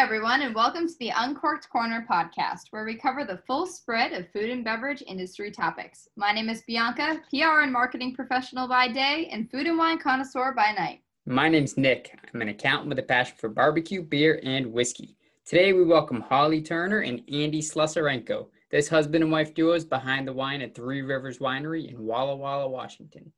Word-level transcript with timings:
everyone, 0.00 0.40
and 0.40 0.54
welcome 0.54 0.88
to 0.88 0.98
the 0.98 1.12
Uncorked 1.14 1.68
Corner 1.68 2.06
podcast, 2.10 2.68
where 2.70 2.86
we 2.86 2.96
cover 2.96 3.22
the 3.22 3.36
full 3.46 3.66
spread 3.66 4.14
of 4.14 4.30
food 4.30 4.48
and 4.48 4.64
beverage 4.64 5.02
industry 5.06 5.50
topics. 5.50 6.08
My 6.16 6.32
name 6.32 6.48
is 6.48 6.62
Bianca, 6.66 7.20
PR 7.28 7.60
and 7.60 7.70
marketing 7.70 8.14
professional 8.14 8.66
by 8.66 8.88
day, 8.88 9.28
and 9.30 9.50
food 9.50 9.66
and 9.66 9.76
wine 9.76 9.98
connoisseur 9.98 10.54
by 10.56 10.72
night. 10.72 11.02
My 11.26 11.50
name's 11.50 11.76
Nick. 11.76 12.18
I'm 12.32 12.40
an 12.40 12.48
accountant 12.48 12.88
with 12.88 12.98
a 12.98 13.02
passion 13.02 13.36
for 13.36 13.50
barbecue, 13.50 14.00
beer, 14.00 14.40
and 14.42 14.72
whiskey. 14.72 15.18
Today, 15.44 15.74
we 15.74 15.84
welcome 15.84 16.22
Holly 16.22 16.62
Turner 16.62 17.00
and 17.00 17.20
Andy 17.30 17.60
Slusarenko. 17.60 18.46
This 18.70 18.88
husband 18.88 19.22
and 19.22 19.30
wife 19.30 19.52
duo 19.52 19.74
is 19.74 19.84
behind 19.84 20.26
the 20.26 20.32
wine 20.32 20.62
at 20.62 20.74
Three 20.74 21.02
Rivers 21.02 21.40
Winery 21.40 21.90
in 21.90 22.06
Walla 22.06 22.36
Walla, 22.36 22.70
Washington. 22.70 23.30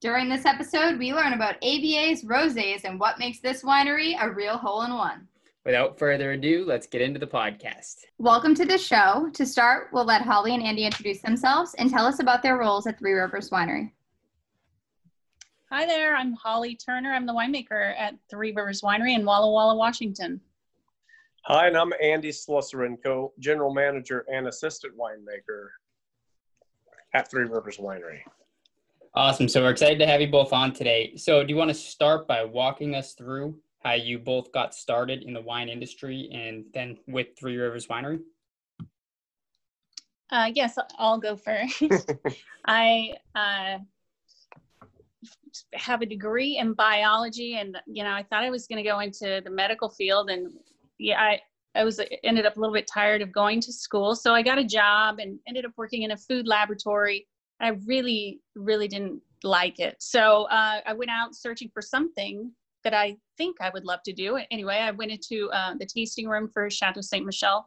During 0.00 0.28
this 0.28 0.46
episode, 0.46 1.00
we 1.00 1.12
learn 1.12 1.32
about 1.32 1.60
AVAs, 1.62 2.24
rosés, 2.24 2.84
and 2.84 3.00
what 3.00 3.18
makes 3.18 3.40
this 3.40 3.64
winery 3.64 4.14
a 4.22 4.30
real 4.30 4.56
hole 4.56 4.82
in 4.82 4.94
one. 4.94 5.26
Without 5.66 5.98
further 5.98 6.32
ado, 6.32 6.64
let's 6.66 6.86
get 6.86 7.02
into 7.02 7.20
the 7.20 7.26
podcast. 7.26 7.96
Welcome 8.16 8.54
to 8.54 8.64
the 8.64 8.78
show. 8.78 9.28
To 9.34 9.44
start, 9.44 9.88
we'll 9.92 10.06
let 10.06 10.22
Holly 10.22 10.54
and 10.54 10.62
Andy 10.62 10.86
introduce 10.86 11.20
themselves 11.20 11.74
and 11.74 11.90
tell 11.90 12.06
us 12.06 12.18
about 12.18 12.42
their 12.42 12.56
roles 12.56 12.86
at 12.86 12.98
Three 12.98 13.12
Rivers 13.12 13.50
Winery. 13.50 13.92
Hi 15.70 15.84
there, 15.84 16.16
I'm 16.16 16.32
Holly 16.32 16.76
Turner. 16.76 17.12
I'm 17.12 17.26
the 17.26 17.34
winemaker 17.34 17.94
at 17.98 18.14
Three 18.30 18.52
Rivers 18.52 18.80
Winery 18.80 19.14
in 19.14 19.26
Walla 19.26 19.52
Walla, 19.52 19.76
Washington. 19.76 20.40
Hi, 21.42 21.66
and 21.66 21.76
I'm 21.76 21.92
Andy 22.02 22.30
Slusarenko, 22.30 23.32
General 23.38 23.74
Manager 23.74 24.24
and 24.32 24.48
Assistant 24.48 24.94
Winemaker 24.96 25.68
at 27.12 27.30
Three 27.30 27.44
Rivers 27.44 27.76
Winery. 27.76 28.20
Awesome. 29.12 29.46
So 29.46 29.60
we're 29.60 29.72
excited 29.72 29.98
to 29.98 30.06
have 30.06 30.22
you 30.22 30.28
both 30.28 30.54
on 30.54 30.72
today. 30.72 31.16
So 31.16 31.44
do 31.44 31.50
you 31.50 31.56
want 31.56 31.68
to 31.68 31.74
start 31.74 32.26
by 32.26 32.44
walking 32.44 32.94
us 32.94 33.12
through 33.12 33.58
how 33.80 33.94
you 33.94 34.18
both 34.18 34.52
got 34.52 34.74
started 34.74 35.22
in 35.22 35.32
the 35.32 35.40
wine 35.40 35.68
industry 35.68 36.30
and 36.32 36.64
then 36.74 36.98
with 37.06 37.28
Three 37.38 37.56
Rivers 37.56 37.86
Winery? 37.86 38.20
Uh, 40.30 40.50
yes, 40.54 40.78
I'll 40.98 41.18
go 41.18 41.36
first. 41.36 41.82
I 42.66 43.14
uh, 43.34 43.78
have 45.74 46.02
a 46.02 46.06
degree 46.06 46.58
in 46.58 46.74
biology, 46.74 47.56
and 47.56 47.76
you 47.86 48.04
know, 48.04 48.12
I 48.12 48.22
thought 48.22 48.44
I 48.44 48.50
was 48.50 48.66
going 48.66 48.82
to 48.82 48.88
go 48.88 49.00
into 49.00 49.40
the 49.42 49.50
medical 49.50 49.88
field, 49.88 50.30
and 50.30 50.52
yeah, 50.98 51.20
I 51.20 51.40
I 51.74 51.84
was 51.84 52.00
ended 52.22 52.46
up 52.46 52.56
a 52.56 52.60
little 52.60 52.74
bit 52.74 52.88
tired 52.92 53.22
of 53.22 53.32
going 53.32 53.60
to 53.62 53.72
school, 53.72 54.14
so 54.14 54.32
I 54.32 54.42
got 54.42 54.58
a 54.58 54.64
job 54.64 55.18
and 55.18 55.38
ended 55.48 55.64
up 55.64 55.72
working 55.76 56.02
in 56.02 56.12
a 56.12 56.16
food 56.16 56.46
laboratory. 56.46 57.26
I 57.60 57.70
really, 57.86 58.40
really 58.54 58.88
didn't 58.88 59.20
like 59.42 59.80
it, 59.80 59.96
so 59.98 60.44
uh, 60.44 60.80
I 60.86 60.92
went 60.92 61.10
out 61.10 61.34
searching 61.34 61.70
for 61.74 61.82
something 61.82 62.52
that 62.84 62.94
I 62.94 63.16
think 63.40 63.56
I 63.62 63.70
would 63.70 63.86
love 63.86 64.02
to 64.02 64.12
do. 64.12 64.38
Anyway, 64.50 64.76
I 64.76 64.90
went 64.90 65.12
into 65.12 65.48
uh, 65.50 65.72
the 65.78 65.86
tasting 65.86 66.28
room 66.28 66.46
for 66.46 66.68
Chateau 66.68 67.00
Saint 67.00 67.24
Michelle, 67.24 67.66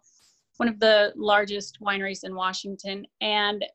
one 0.58 0.70
of 0.70 0.80
the 0.80 1.12
largest 1.16 1.80
wineries 1.82 2.24
in 2.24 2.36
Washington, 2.36 3.08
and 3.22 3.66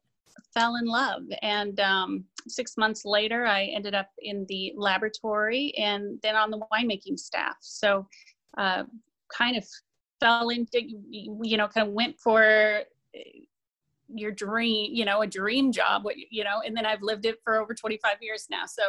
fell 0.54 0.76
in 0.76 0.86
love. 0.86 1.22
And 1.42 1.80
um, 1.80 2.24
six 2.46 2.76
months 2.76 3.04
later, 3.04 3.46
I 3.46 3.64
ended 3.64 3.96
up 3.96 4.10
in 4.20 4.46
the 4.48 4.72
laboratory 4.76 5.74
and 5.76 6.20
then 6.22 6.36
on 6.36 6.52
the 6.52 6.60
winemaking 6.72 7.18
staff. 7.18 7.56
So, 7.62 8.06
uh, 8.56 8.84
kind 9.36 9.56
of 9.56 9.66
fell 10.20 10.50
into, 10.50 10.80
you 11.10 11.56
know, 11.56 11.66
kind 11.66 11.88
of 11.88 11.92
went 11.94 12.16
for 12.20 12.84
your 14.08 14.30
dream, 14.30 14.90
you 14.94 15.04
know, 15.04 15.22
a 15.22 15.26
dream 15.26 15.72
job, 15.72 16.04
what, 16.04 16.14
you 16.30 16.44
know, 16.44 16.62
and 16.64 16.76
then 16.76 16.86
I've 16.86 17.02
lived 17.02 17.26
it 17.26 17.38
for 17.42 17.60
over 17.60 17.74
25 17.74 18.16
years 18.20 18.46
now. 18.50 18.66
So 18.66 18.82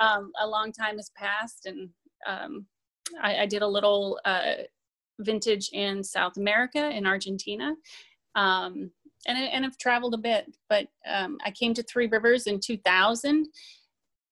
um, 0.00 0.32
a 0.40 0.46
long 0.46 0.72
time 0.72 0.96
has 0.96 1.10
passed 1.16 1.66
and 1.66 1.88
um, 2.26 2.66
I, 3.22 3.38
I, 3.38 3.46
did 3.46 3.62
a 3.62 3.66
little 3.66 4.18
uh, 4.24 4.54
vintage 5.18 5.70
in 5.72 6.02
South 6.02 6.36
America, 6.36 6.90
in 6.90 7.06
Argentina. 7.06 7.74
Um, 8.34 8.90
and, 9.26 9.38
and 9.38 9.64
I've 9.64 9.78
traveled 9.78 10.14
a 10.14 10.18
bit, 10.18 10.54
but 10.68 10.88
um, 11.06 11.38
I 11.44 11.50
came 11.50 11.74
to 11.74 11.82
Three 11.82 12.06
Rivers 12.06 12.46
in 12.46 12.60
2000 12.60 13.46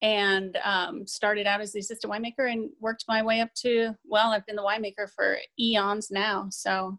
and 0.01 0.57
um, 0.63 1.05
started 1.05 1.45
out 1.45 1.61
as 1.61 1.73
the 1.73 1.79
assistant 1.79 2.11
winemaker 2.11 2.51
and 2.51 2.69
worked 2.79 3.05
my 3.07 3.21
way 3.21 3.41
up 3.41 3.53
to, 3.53 3.95
well, 4.05 4.31
I've 4.31 4.45
been 4.45 4.55
the 4.55 4.63
winemaker 4.63 5.09
for 5.13 5.37
eons 5.59 6.09
now. 6.09 6.47
So 6.49 6.97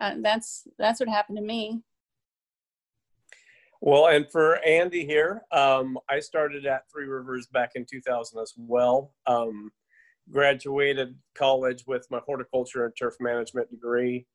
uh, 0.00 0.14
that's, 0.20 0.66
that's 0.78 1.00
what 1.00 1.08
happened 1.08 1.38
to 1.38 1.44
me. 1.44 1.80
Well, 3.80 4.06
and 4.06 4.30
for 4.30 4.64
Andy 4.64 5.04
here, 5.04 5.42
um, 5.50 5.98
I 6.08 6.20
started 6.20 6.66
at 6.66 6.88
Three 6.90 7.06
Rivers 7.06 7.48
back 7.48 7.72
in 7.74 7.84
2000 7.84 8.38
as 8.38 8.54
well. 8.56 9.12
Graduated 10.30 11.16
college 11.34 11.84
with 11.86 12.06
my 12.10 12.20
horticulture 12.24 12.84
and 12.84 12.94
turf 12.96 13.14
management 13.20 13.70
degree, 13.70 14.26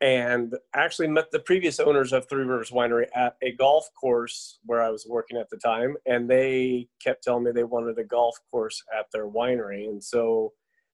and 0.00 0.54
actually 0.74 1.08
met 1.08 1.30
the 1.30 1.38
previous 1.40 1.80
owners 1.80 2.12
of 2.12 2.28
Three 2.28 2.44
Rivers 2.44 2.70
Winery 2.70 3.06
at 3.14 3.36
a 3.42 3.52
golf 3.52 3.88
course 3.98 4.58
where 4.64 4.82
I 4.82 4.90
was 4.90 5.06
working 5.08 5.38
at 5.38 5.48
the 5.50 5.56
time, 5.56 5.96
and 6.06 6.28
they 6.28 6.88
kept 7.02 7.24
telling 7.24 7.44
me 7.44 7.52
they 7.52 7.64
wanted 7.64 7.98
a 7.98 8.04
golf 8.04 8.38
course 8.50 8.82
at 8.96 9.06
their 9.12 9.26
winery, 9.26 9.88
and 9.88 10.02
so 10.02 10.52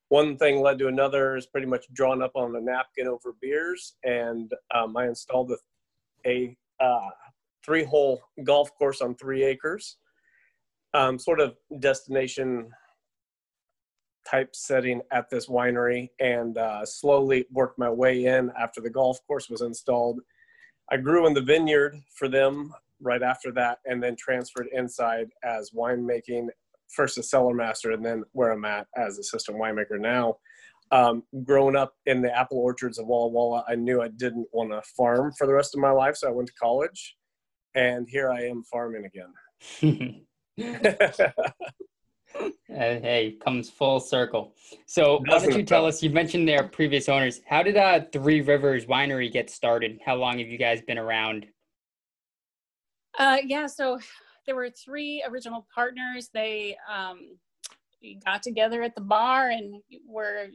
one 0.09 0.37
thing 0.37 0.61
led 0.61 0.79
to 0.79 0.89
another 0.89 1.37
is 1.37 1.47
pretty 1.47 1.67
much 1.67 1.87
drawn 1.95 2.23
up 2.23 2.33
on 2.35 2.55
a 2.55 2.61
napkin 2.61 3.09
over 3.09 3.35
beers 3.41 3.95
and 4.05 4.53
um, 4.75 4.95
i 4.95 5.07
installed 5.07 5.51
a, 6.27 6.29
a 6.29 6.85
uh, 6.85 7.09
three 7.65 7.85
hole 7.85 8.21
golf 8.45 8.75
course 8.77 9.01
on 9.01 9.15
three 9.15 9.43
acres, 9.45 9.97
um, 10.95 11.19
sort 11.19 11.41
of 11.41 11.57
destination 11.79 12.71
type 14.29 14.55
setting 14.55 15.01
at 15.13 15.29
this 15.31 15.49
winery, 15.49 16.09
and 16.21 16.59
uh, 16.59 16.85
slowly 16.85 17.47
worked 17.51 17.79
my 17.79 17.91
way 17.91 18.25
in 18.25 18.51
after 18.59 18.81
the 18.81 18.91
golf 18.91 19.19
course 19.27 19.49
was 19.49 19.63
installed. 19.63 20.21
I 20.91 20.97
grew 20.97 21.27
in 21.27 21.35
the 21.35 21.41
vineyard 21.41 21.95
for 22.15 22.29
them 22.29 22.73
right 23.01 23.23
after 23.23 23.53
that, 23.53 23.79
and 23.85 24.03
then 24.03 24.17
transferred 24.17 24.69
inside 24.73 25.29
as 25.45 25.71
winemaking, 25.71 26.49
first 26.89 27.19
as 27.19 27.31
cellar 27.31 27.55
master, 27.55 27.93
and 27.93 28.05
then 28.05 28.25
where 28.33 28.53
I'm 28.53 28.65
at 28.65 28.87
as 28.97 29.19
assistant 29.19 29.59
winemaker 29.59 29.99
now. 29.99 30.37
Um, 30.91 31.23
growing 31.45 31.75
up 31.75 31.95
in 32.05 32.21
the 32.21 32.37
apple 32.37 32.59
orchards 32.59 32.99
of 32.99 33.07
Walla 33.07 33.29
Walla, 33.29 33.65
I 33.67 33.77
knew 33.77 34.03
I 34.03 34.09
didn't 34.09 34.47
want 34.53 34.73
to 34.73 34.83
farm 34.95 35.33
for 35.39 35.47
the 35.47 35.55
rest 35.55 35.75
of 35.75 35.81
my 35.81 35.91
life, 35.91 36.17
so 36.17 36.29
I 36.29 36.33
went 36.33 36.49
to 36.49 36.55
college 36.55 37.17
and 37.75 38.09
here 38.09 38.31
I 38.31 38.43
am 38.43 38.63
farming 38.65 39.05
again. 39.07 40.25
uh, 42.41 42.51
hey, 42.69 43.37
comes 43.45 43.71
full 43.71 44.01
circle. 44.01 44.55
So, 44.87 45.23
why 45.27 45.39
don't 45.39 45.57
you 45.57 45.65
tell 45.65 45.87
us? 45.87 46.03
You 46.03 46.11
mentioned 46.11 46.49
their 46.49 46.65
previous 46.65 47.09
owners. 47.09 47.41
How 47.47 47.63
did 47.63 47.77
uh, 47.77 48.01
Three 48.13 48.41
Rivers 48.41 48.87
Winery 48.87 49.33
get 49.33 49.51
started? 49.51 49.99
How 50.05 50.17
long 50.17 50.39
have 50.39 50.49
you 50.49 50.59
guys 50.59 50.81
been 50.83 50.99
around? 50.99 51.47
Uh, 53.19 53.39
yeah, 53.45 53.67
so 53.67 53.99
there 54.47 54.57
were 54.57 54.71
three 54.71 55.23
original 55.29 55.67
partners. 55.75 56.31
They 56.33 56.77
um, 56.91 57.37
got 58.25 58.43
together 58.43 58.83
at 58.83 58.95
the 58.95 59.01
bar 59.01 59.51
and 59.51 59.83
were 60.07 60.47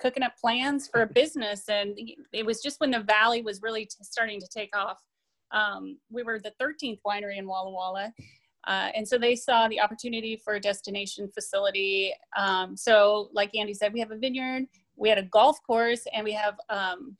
cooking 0.00 0.22
up 0.22 0.36
plans 0.40 0.88
for 0.88 1.02
a 1.02 1.06
business. 1.14 1.68
And 1.68 1.98
it 2.32 2.44
was 2.44 2.60
just 2.60 2.80
when 2.80 2.90
the 2.90 3.00
valley 3.00 3.42
was 3.42 3.62
really 3.62 3.84
t- 3.84 3.96
starting 4.02 4.40
to 4.40 4.48
take 4.48 4.74
off. 4.76 4.98
Um, 5.52 5.98
we 6.10 6.22
were 6.22 6.38
the 6.38 6.52
13th 6.60 7.00
winery 7.06 7.38
in 7.38 7.46
Walla 7.46 7.70
Walla. 7.70 8.12
Uh, 8.66 8.90
and 8.94 9.06
so 9.06 9.18
they 9.18 9.34
saw 9.34 9.68
the 9.68 9.80
opportunity 9.80 10.36
for 10.36 10.54
a 10.54 10.60
destination 10.60 11.30
facility. 11.32 12.12
Um, 12.36 12.76
so, 12.76 13.30
like 13.32 13.54
Andy 13.54 13.74
said, 13.74 13.92
we 13.92 14.00
have 14.00 14.10
a 14.10 14.18
vineyard, 14.18 14.64
we 14.96 15.08
had 15.08 15.18
a 15.18 15.22
golf 15.22 15.58
course, 15.66 16.06
and 16.12 16.24
we 16.24 16.32
have 16.32 16.56
um, 16.68 17.16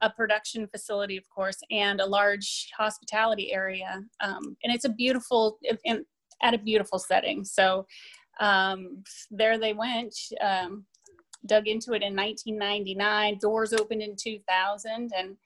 a 0.00 0.10
production 0.10 0.66
facility, 0.66 1.16
of 1.16 1.28
course, 1.30 1.58
and 1.70 2.00
a 2.00 2.06
large 2.06 2.70
hospitality 2.76 3.52
area. 3.52 4.02
Um, 4.20 4.56
and 4.64 4.74
it's 4.74 4.84
a 4.84 4.88
beautiful, 4.88 5.58
at 6.42 6.54
a 6.54 6.58
beautiful 6.58 6.98
setting. 6.98 7.44
So, 7.44 7.86
um, 8.40 9.04
there 9.30 9.58
they 9.58 9.74
went. 9.74 10.14
Um, 10.40 10.84
dug 11.46 11.68
into 11.68 11.92
it 11.92 12.02
in 12.02 12.16
1999. 12.16 13.38
Doors 13.38 13.72
opened 13.72 14.02
in 14.02 14.16
2000, 14.16 15.12
and 15.16 15.36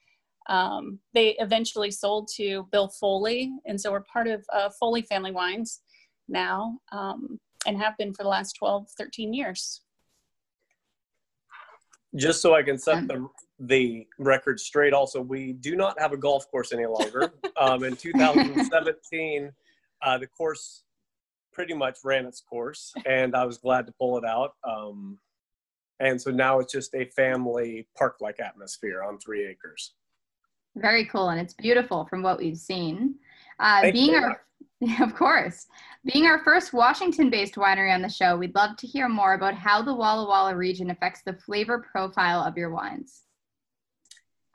um, 0.49 0.99
they 1.13 1.35
eventually 1.37 1.91
sold 1.91 2.27
to 2.35 2.67
Bill 2.71 2.89
Foley, 2.89 3.51
and 3.65 3.79
so 3.79 3.91
we're 3.91 4.01
part 4.01 4.27
of 4.27 4.43
uh, 4.51 4.69
Foley 4.79 5.03
Family 5.03 5.31
Wines 5.31 5.81
now 6.27 6.79
um, 6.91 7.39
and 7.65 7.77
have 7.77 7.95
been 7.97 8.13
for 8.13 8.23
the 8.23 8.29
last 8.29 8.53
12, 8.53 8.87
13 8.97 9.33
years. 9.33 9.81
Just 12.15 12.41
so 12.41 12.55
I 12.55 12.63
can 12.63 12.79
set 12.79 13.07
the, 13.07 13.27
the 13.59 14.07
record 14.17 14.59
straight, 14.59 14.93
also, 14.93 15.21
we 15.21 15.53
do 15.53 15.75
not 15.75 15.99
have 15.99 16.11
a 16.11 16.17
golf 16.17 16.49
course 16.49 16.73
any 16.73 16.87
longer. 16.87 17.31
um, 17.59 17.83
in 17.83 17.95
2017, 17.95 19.51
uh, 20.01 20.17
the 20.17 20.25
course 20.25 20.81
pretty 21.53 21.75
much 21.75 21.99
ran 22.03 22.25
its 22.25 22.41
course, 22.41 22.91
and 23.05 23.35
I 23.35 23.45
was 23.45 23.59
glad 23.59 23.85
to 23.85 23.93
pull 23.99 24.17
it 24.17 24.25
out. 24.25 24.53
Um, 24.67 25.19
and 25.99 26.19
so 26.19 26.31
now 26.31 26.59
it's 26.59 26.73
just 26.73 26.95
a 26.95 27.05
family 27.05 27.87
park 27.95 28.15
like 28.21 28.39
atmosphere 28.39 29.03
on 29.03 29.19
three 29.19 29.45
acres. 29.45 29.93
Very 30.75 31.05
cool, 31.05 31.29
and 31.29 31.39
it's 31.39 31.53
beautiful 31.53 32.05
from 32.05 32.21
what 32.23 32.37
we've 32.37 32.57
seen. 32.57 33.15
Uh, 33.59 33.91
being 33.91 34.15
our 34.15 34.41
of 35.01 35.13
course. 35.13 35.67
Being 36.05 36.25
our 36.25 36.43
first 36.43 36.73
Washington 36.73 37.29
based 37.29 37.55
winery 37.55 37.93
on 37.93 38.01
the 38.01 38.09
show, 38.09 38.37
we'd 38.37 38.55
love 38.55 38.77
to 38.77 38.87
hear 38.87 39.09
more 39.09 39.33
about 39.33 39.53
how 39.53 39.81
the 39.81 39.93
Walla 39.93 40.27
Walla 40.27 40.55
region 40.55 40.89
affects 40.89 41.21
the 41.25 41.33
flavor 41.33 41.85
profile 41.91 42.41
of 42.41 42.57
your 42.57 42.69
wines. 42.69 43.23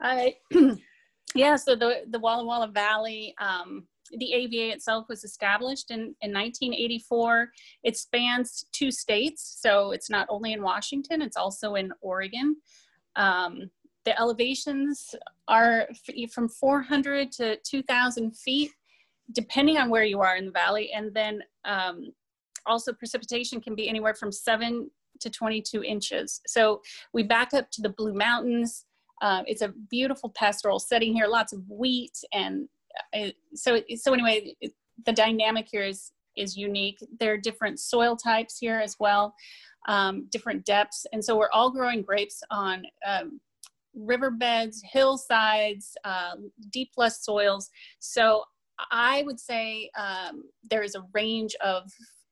I, 0.01 0.37
yeah, 1.35 1.55
so 1.55 1.75
the, 1.75 2.03
the 2.09 2.19
Walla 2.19 2.43
Walla 2.43 2.67
Valley, 2.67 3.35
um, 3.39 3.85
the 4.11 4.33
AVA 4.33 4.73
itself 4.73 5.05
was 5.09 5.23
established 5.23 5.91
in, 5.91 6.15
in 6.21 6.33
1984. 6.33 7.51
It 7.83 7.97
spans 7.97 8.65
two 8.71 8.91
states, 8.91 9.57
so 9.59 9.91
it's 9.91 10.09
not 10.09 10.27
only 10.29 10.53
in 10.53 10.63
Washington, 10.63 11.21
it's 11.21 11.37
also 11.37 11.75
in 11.75 11.91
Oregon. 12.01 12.55
Um, 13.15 13.69
the 14.05 14.19
elevations 14.19 15.15
are 15.47 15.87
from 16.31 16.47
400 16.47 17.31
to 17.33 17.57
2,000 17.57 18.37
feet, 18.37 18.71
depending 19.33 19.77
on 19.77 19.89
where 19.89 20.03
you 20.03 20.21
are 20.21 20.37
in 20.37 20.45
the 20.45 20.51
valley. 20.51 20.91
And 20.93 21.13
then 21.13 21.41
um, 21.65 22.13
also 22.65 22.93
precipitation 22.93 23.59
can 23.59 23.75
be 23.75 23.89
anywhere 23.89 24.13
from 24.13 24.31
7 24.31 24.89
to 25.19 25.29
22 25.29 25.83
inches. 25.83 26.41
So 26.45 26.81
we 27.13 27.23
back 27.23 27.53
up 27.53 27.71
to 27.71 27.81
the 27.81 27.89
Blue 27.89 28.13
Mountains. 28.13 28.85
Uh, 29.21 29.43
it's 29.47 29.61
a 29.61 29.73
beautiful 29.89 30.29
pastoral 30.29 30.79
setting 30.79 31.13
here, 31.13 31.27
lots 31.27 31.53
of 31.53 31.61
wheat. 31.69 32.17
And 32.33 32.67
uh, 33.13 33.29
so, 33.53 33.81
so 33.95 34.13
anyway, 34.13 34.55
it, 34.61 34.73
the 35.05 35.13
dynamic 35.13 35.67
here 35.71 35.83
is, 35.83 36.11
is 36.37 36.55
unique. 36.57 36.99
There 37.19 37.33
are 37.33 37.37
different 37.37 37.79
soil 37.79 38.15
types 38.15 38.57
here 38.59 38.79
as 38.79 38.97
well, 38.99 39.33
um, 39.87 40.27
different 40.31 40.65
depths. 40.65 41.05
And 41.13 41.23
so 41.23 41.37
we're 41.37 41.51
all 41.51 41.71
growing 41.71 42.01
grapes 42.01 42.43
on 42.51 42.83
um, 43.07 43.39
riverbeds, 43.95 44.81
hillsides, 44.91 45.95
uh, 46.03 46.35
deep 46.71 46.91
lush 46.97 47.13
soils. 47.13 47.69
So 47.99 48.43
I 48.91 49.23
would 49.23 49.39
say 49.39 49.89
um, 49.97 50.43
there 50.69 50.83
is 50.83 50.95
a 50.95 51.03
range 51.13 51.55
of 51.63 51.83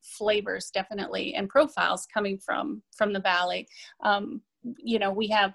flavors 0.02 0.70
definitely 0.74 1.34
and 1.36 1.50
profiles 1.50 2.06
coming 2.14 2.38
from 2.38 2.82
from 2.96 3.14
the 3.14 3.20
valley. 3.20 3.68
Um, 4.04 4.42
you 4.78 5.00
know, 5.00 5.12
we 5.12 5.28
have 5.30 5.54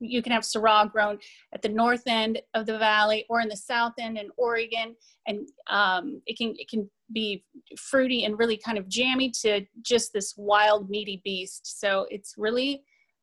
you 0.00 0.22
can 0.22 0.32
have 0.32 0.42
Syrah 0.42 0.90
grown 0.92 1.18
at 1.54 1.62
the 1.62 1.68
north 1.68 2.02
end 2.06 2.40
of 2.54 2.66
the 2.66 2.78
valley 2.78 3.24
or 3.30 3.40
in 3.40 3.48
the 3.48 3.56
south 3.56 3.94
end 3.98 4.18
in 4.18 4.28
Oregon, 4.36 4.94
and 5.26 5.48
um, 5.70 6.20
it 6.26 6.36
can 6.36 6.54
it 6.58 6.68
can 6.68 6.88
be 7.12 7.44
fruity 7.78 8.24
and 8.24 8.38
really 8.38 8.58
kind 8.58 8.76
of 8.76 8.88
jammy 8.88 9.30
to 9.42 9.64
just 9.82 10.12
this 10.12 10.34
wild 10.36 10.90
meaty 10.90 11.22
beast. 11.24 11.80
So 11.80 12.06
it's 12.10 12.34
really 12.36 12.82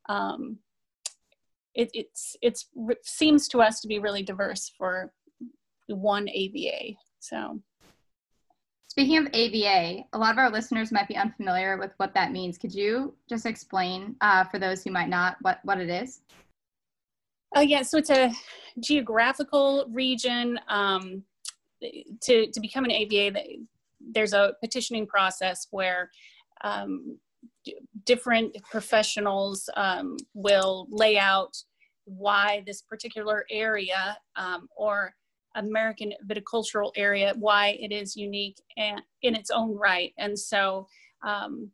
um, 0.10 0.58
it 1.76 1.92
it's 1.94 2.36
it's 2.42 2.68
seems 3.04 3.48
to 3.50 3.62
us 3.62 3.82
to 3.82 3.88
be 3.88 4.00
really 4.00 4.24
diverse 4.24 4.72
for 4.78 5.12
one 5.88 6.28
AVA. 6.30 6.96
So. 7.20 7.62
Speaking 8.88 9.18
of 9.18 9.28
AVA, 9.34 10.06
a 10.14 10.18
lot 10.18 10.32
of 10.32 10.38
our 10.38 10.50
listeners 10.50 10.90
might 10.90 11.10
be 11.10 11.18
unfamiliar 11.18 11.78
with 11.78 11.92
what 11.98 12.14
that 12.14 12.32
means. 12.32 12.58
Could 12.58 12.74
you 12.74 13.14
just 13.30 13.46
explain 13.46 14.16
uh, 14.22 14.46
for 14.46 14.58
those 14.58 14.86
who 14.86 14.92
might 14.92 15.10
not 15.10 15.36
what, 15.42 15.60
what 15.64 15.82
it 15.82 15.90
is? 15.90 16.22
Oh, 17.54 17.62
yeah, 17.62 17.82
so 17.82 17.98
it's 17.98 18.10
a 18.10 18.32
geographical 18.80 19.86
region. 19.92 20.58
Um, 20.70 21.24
to, 22.22 22.50
to 22.50 22.60
become 22.62 22.86
an 22.86 22.92
AVA, 22.92 23.38
there's 24.00 24.32
a 24.32 24.54
petitioning 24.62 25.06
process 25.08 25.68
where 25.72 26.10
um, 26.64 27.18
different 28.06 28.56
professionals 28.70 29.70
um, 29.76 30.18
will 30.34 30.88
lay 30.90 31.18
out 31.18 31.56
why 32.06 32.64
this 32.66 32.82
particular 32.82 33.46
area 33.50 34.18
um, 34.36 34.68
or 34.78 35.14
American 35.56 36.14
viticultural 36.28 36.92
area, 36.96 37.34
why 37.38 37.78
it 37.80 37.92
is 37.92 38.16
unique 38.16 38.62
and 38.78 39.02
in 39.22 39.36
its 39.36 39.50
own 39.50 39.76
right. 39.76 40.14
And 40.18 40.38
so, 40.38 40.88
um, 41.26 41.72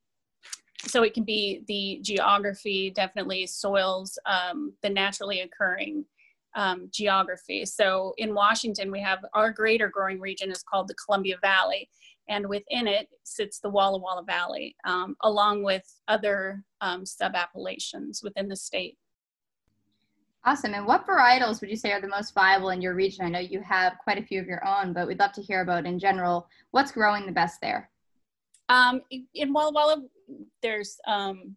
so 0.87 1.03
it 1.03 1.13
can 1.13 1.23
be 1.23 1.63
the 1.67 1.99
geography, 2.01 2.91
definitely 2.91 3.45
soils, 3.47 4.17
um, 4.25 4.73
the 4.81 4.89
naturally 4.89 5.41
occurring 5.41 6.05
um, 6.55 6.89
geography. 6.91 7.65
So 7.65 8.13
in 8.17 8.33
Washington, 8.33 8.91
we 8.91 9.01
have 9.01 9.19
our 9.33 9.51
greater 9.51 9.89
growing 9.89 10.19
region 10.19 10.51
is 10.51 10.63
called 10.63 10.87
the 10.87 10.95
Columbia 10.95 11.37
Valley, 11.41 11.89
and 12.31 12.47
within 12.47 12.87
it 12.87 13.09
sits 13.23 13.59
the 13.59 13.69
Walla 13.69 13.99
Walla 13.99 14.23
Valley, 14.23 14.75
um, 14.85 15.15
along 15.21 15.63
with 15.63 15.83
other 16.07 16.63
um, 16.79 17.05
sub-appellations 17.05 18.23
within 18.23 18.47
the 18.47 18.55
state. 18.55 18.97
Awesome. 20.45 20.73
And 20.73 20.87
what 20.87 21.05
varietals 21.05 21.59
would 21.59 21.69
you 21.69 21.75
say 21.75 21.91
are 21.91 22.01
the 22.01 22.07
most 22.07 22.33
viable 22.33 22.69
in 22.69 22.81
your 22.81 22.95
region? 22.95 23.25
I 23.25 23.29
know 23.29 23.39
you 23.39 23.61
have 23.61 23.93
quite 24.03 24.17
a 24.17 24.23
few 24.23 24.39
of 24.39 24.47
your 24.47 24.65
own, 24.65 24.93
but 24.93 25.07
we'd 25.07 25.19
love 25.19 25.33
to 25.33 25.41
hear 25.41 25.61
about 25.61 25.85
in 25.85 25.99
general 25.99 26.47
what's 26.71 26.91
growing 26.91 27.25
the 27.25 27.31
best 27.31 27.59
there. 27.61 27.91
Um, 28.69 29.01
in 29.35 29.51
Walla 29.51 29.73
Walla, 29.73 30.03
there's 30.63 30.97
um, 31.05 31.55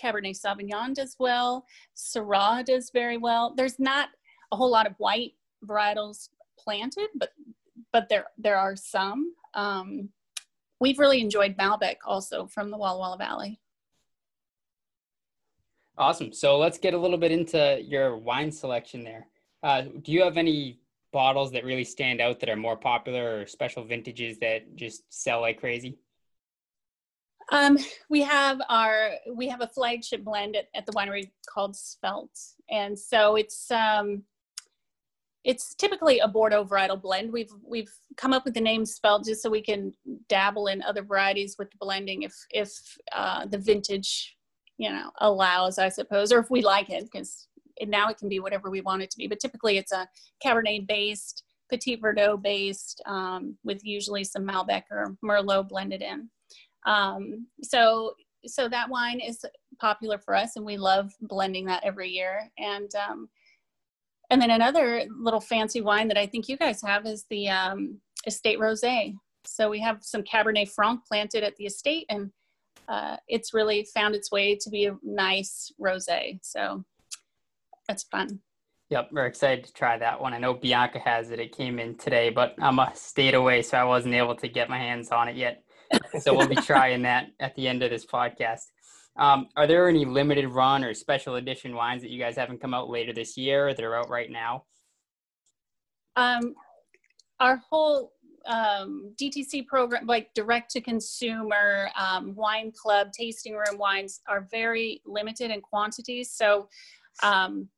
Cabernet 0.00 0.38
Sauvignon 0.38 0.94
does 0.94 1.16
well, 1.18 1.64
Syrah 1.96 2.64
does 2.64 2.90
very 2.92 3.16
well. 3.16 3.54
There's 3.56 3.80
not 3.80 4.10
a 4.52 4.56
whole 4.56 4.70
lot 4.70 4.86
of 4.86 4.94
white 4.98 5.32
varietals 5.66 6.28
planted, 6.58 7.08
but 7.16 7.30
but 7.92 8.08
there 8.10 8.26
there 8.36 8.58
are 8.58 8.76
some. 8.76 9.32
Um, 9.54 10.10
we've 10.80 10.98
really 10.98 11.20
enjoyed 11.20 11.56
Malbec 11.56 11.96
also 12.04 12.46
from 12.46 12.70
the 12.70 12.76
Walla 12.76 12.98
Walla 12.98 13.18
Valley. 13.18 13.60
Awesome. 15.98 16.32
So 16.32 16.58
let's 16.58 16.78
get 16.78 16.94
a 16.94 16.98
little 16.98 17.18
bit 17.18 17.30
into 17.30 17.80
your 17.84 18.16
wine 18.16 18.50
selection 18.50 19.04
there. 19.04 19.26
Uh, 19.62 19.82
do 20.02 20.12
you 20.12 20.22
have 20.22 20.38
any 20.38 20.80
bottles 21.12 21.52
that 21.52 21.64
really 21.64 21.84
stand 21.84 22.20
out 22.20 22.40
that 22.40 22.48
are 22.48 22.56
more 22.56 22.76
popular 22.76 23.40
or 23.40 23.46
special 23.46 23.84
vintages 23.84 24.38
that 24.38 24.76
just 24.76 25.02
sell 25.12 25.40
like 25.42 25.60
crazy? 25.60 25.98
Um, 27.52 27.78
we 28.08 28.22
have 28.22 28.60
our 28.68 29.10
we 29.34 29.48
have 29.48 29.60
a 29.60 29.66
flagship 29.66 30.24
blend 30.24 30.56
at, 30.56 30.68
at 30.74 30.86
the 30.86 30.92
winery 30.92 31.30
called 31.48 31.76
Svelte, 31.76 32.38
and 32.70 32.96
so 32.96 33.34
it's 33.36 33.70
um, 33.72 34.22
it's 35.44 35.74
typically 35.74 36.18
a 36.18 36.28
Bordeaux 36.28 36.64
varietal 36.64 37.00
blend. 37.00 37.32
We've 37.32 37.52
we've 37.64 37.90
come 38.16 38.32
up 38.32 38.44
with 38.44 38.54
the 38.54 38.60
name 38.60 38.84
spelled 38.84 39.24
just 39.24 39.42
so 39.42 39.50
we 39.50 39.62
can 39.62 39.92
dabble 40.28 40.66
in 40.66 40.82
other 40.82 41.02
varieties 41.02 41.56
with 41.58 41.70
the 41.70 41.78
blending 41.80 42.22
if 42.22 42.34
if 42.50 42.70
uh, 43.14 43.46
the 43.46 43.58
vintage, 43.58 44.36
you 44.76 44.90
know, 44.90 45.10
allows, 45.18 45.78
I 45.78 45.88
suppose, 45.88 46.32
or 46.32 46.38
if 46.40 46.50
we 46.50 46.62
like 46.62 46.90
it, 46.90 47.04
because 47.04 47.46
now 47.86 48.08
it 48.08 48.18
can 48.18 48.28
be 48.28 48.40
whatever 48.40 48.70
we 48.70 48.82
want 48.82 49.02
it 49.02 49.10
to 49.10 49.16
be. 49.16 49.26
But 49.26 49.40
typically, 49.40 49.78
it's 49.78 49.92
a 49.92 50.06
Cabernet 50.44 50.86
based, 50.86 51.44
Petit 51.70 51.96
Verdot 51.96 52.42
based, 52.42 53.02
um, 53.06 53.56
with 53.64 53.80
usually 53.82 54.24
some 54.24 54.46
Malbec 54.46 54.82
or 54.90 55.16
Merlot 55.24 55.68
blended 55.68 56.02
in. 56.02 56.28
Um, 56.86 57.46
so 57.62 58.14
so 58.46 58.68
that 58.68 58.88
wine 58.88 59.20
is 59.20 59.44
popular 59.80 60.18
for 60.18 60.34
us, 60.34 60.56
and 60.56 60.66
we 60.66 60.76
love 60.76 61.12
blending 61.22 61.64
that 61.66 61.84
every 61.84 62.10
year. 62.10 62.50
And 62.58 62.90
um, 62.94 63.28
and 64.30 64.40
then 64.40 64.50
another 64.50 65.04
little 65.18 65.40
fancy 65.40 65.80
wine 65.80 66.08
that 66.08 66.16
I 66.16 66.26
think 66.26 66.48
you 66.48 66.56
guys 66.56 66.80
have 66.82 67.04
is 67.06 67.26
the 67.30 67.48
um, 67.48 68.00
Estate 68.26 68.58
Rosé. 68.58 69.14
So 69.44 69.68
we 69.68 69.80
have 69.80 69.98
some 70.02 70.22
Cabernet 70.22 70.70
Franc 70.70 71.00
planted 71.06 71.42
at 71.42 71.56
the 71.56 71.66
estate, 71.66 72.06
and 72.08 72.30
uh, 72.88 73.16
it's 73.28 73.54
really 73.54 73.86
found 73.94 74.14
its 74.14 74.30
way 74.30 74.56
to 74.56 74.70
be 74.70 74.86
a 74.86 74.96
nice 75.02 75.72
rosé. 75.80 76.38
So 76.42 76.84
that's 77.88 78.04
fun. 78.04 78.40
Yep, 78.90 79.10
we're 79.12 79.26
excited 79.26 79.64
to 79.64 79.72
try 79.72 79.96
that 79.98 80.20
one. 80.20 80.34
I 80.34 80.38
know 80.38 80.54
Bianca 80.54 80.98
has 80.98 81.30
it. 81.30 81.38
It 81.38 81.56
came 81.56 81.78
in 81.78 81.96
today, 81.96 82.30
but 82.30 82.54
I'm 82.60 82.78
a 82.80 82.90
state 82.94 83.34
away, 83.34 83.62
so 83.62 83.78
I 83.78 83.84
wasn't 83.84 84.14
able 84.14 84.34
to 84.34 84.48
get 84.48 84.68
my 84.68 84.78
hands 84.78 85.10
on 85.10 85.28
it 85.28 85.36
yet. 85.36 85.62
So 86.20 86.36
we'll 86.36 86.48
be 86.48 86.56
trying 86.66 87.02
that 87.02 87.28
at 87.38 87.54
the 87.54 87.68
end 87.68 87.82
of 87.84 87.90
this 87.90 88.04
podcast. 88.04 88.66
Um, 89.16 89.48
are 89.56 89.66
there 89.66 89.88
any 89.88 90.04
limited 90.04 90.48
run 90.48 90.84
or 90.84 90.94
special 90.94 91.36
edition 91.36 91.74
wines 91.74 92.02
that 92.02 92.10
you 92.10 92.18
guys 92.18 92.36
haven't 92.36 92.60
come 92.60 92.74
out 92.74 92.88
later 92.88 93.12
this 93.12 93.36
year 93.36 93.68
or 93.68 93.74
that 93.74 93.84
are 93.84 93.96
out 93.96 94.08
right 94.08 94.30
now? 94.30 94.64
Um, 96.16 96.54
our 97.38 97.56
whole 97.56 98.12
um, 98.46 99.14
DTC 99.20 99.66
program, 99.66 100.06
like 100.06 100.32
direct 100.34 100.70
to 100.72 100.80
consumer 100.80 101.90
um, 101.98 102.34
wine 102.34 102.72
club, 102.74 103.12
tasting 103.12 103.54
room 103.54 103.78
wines, 103.78 104.20
are 104.28 104.46
very 104.50 105.02
limited 105.04 105.50
in 105.50 105.60
quantities. 105.60 106.30
So 106.32 106.68
um, 107.22 107.68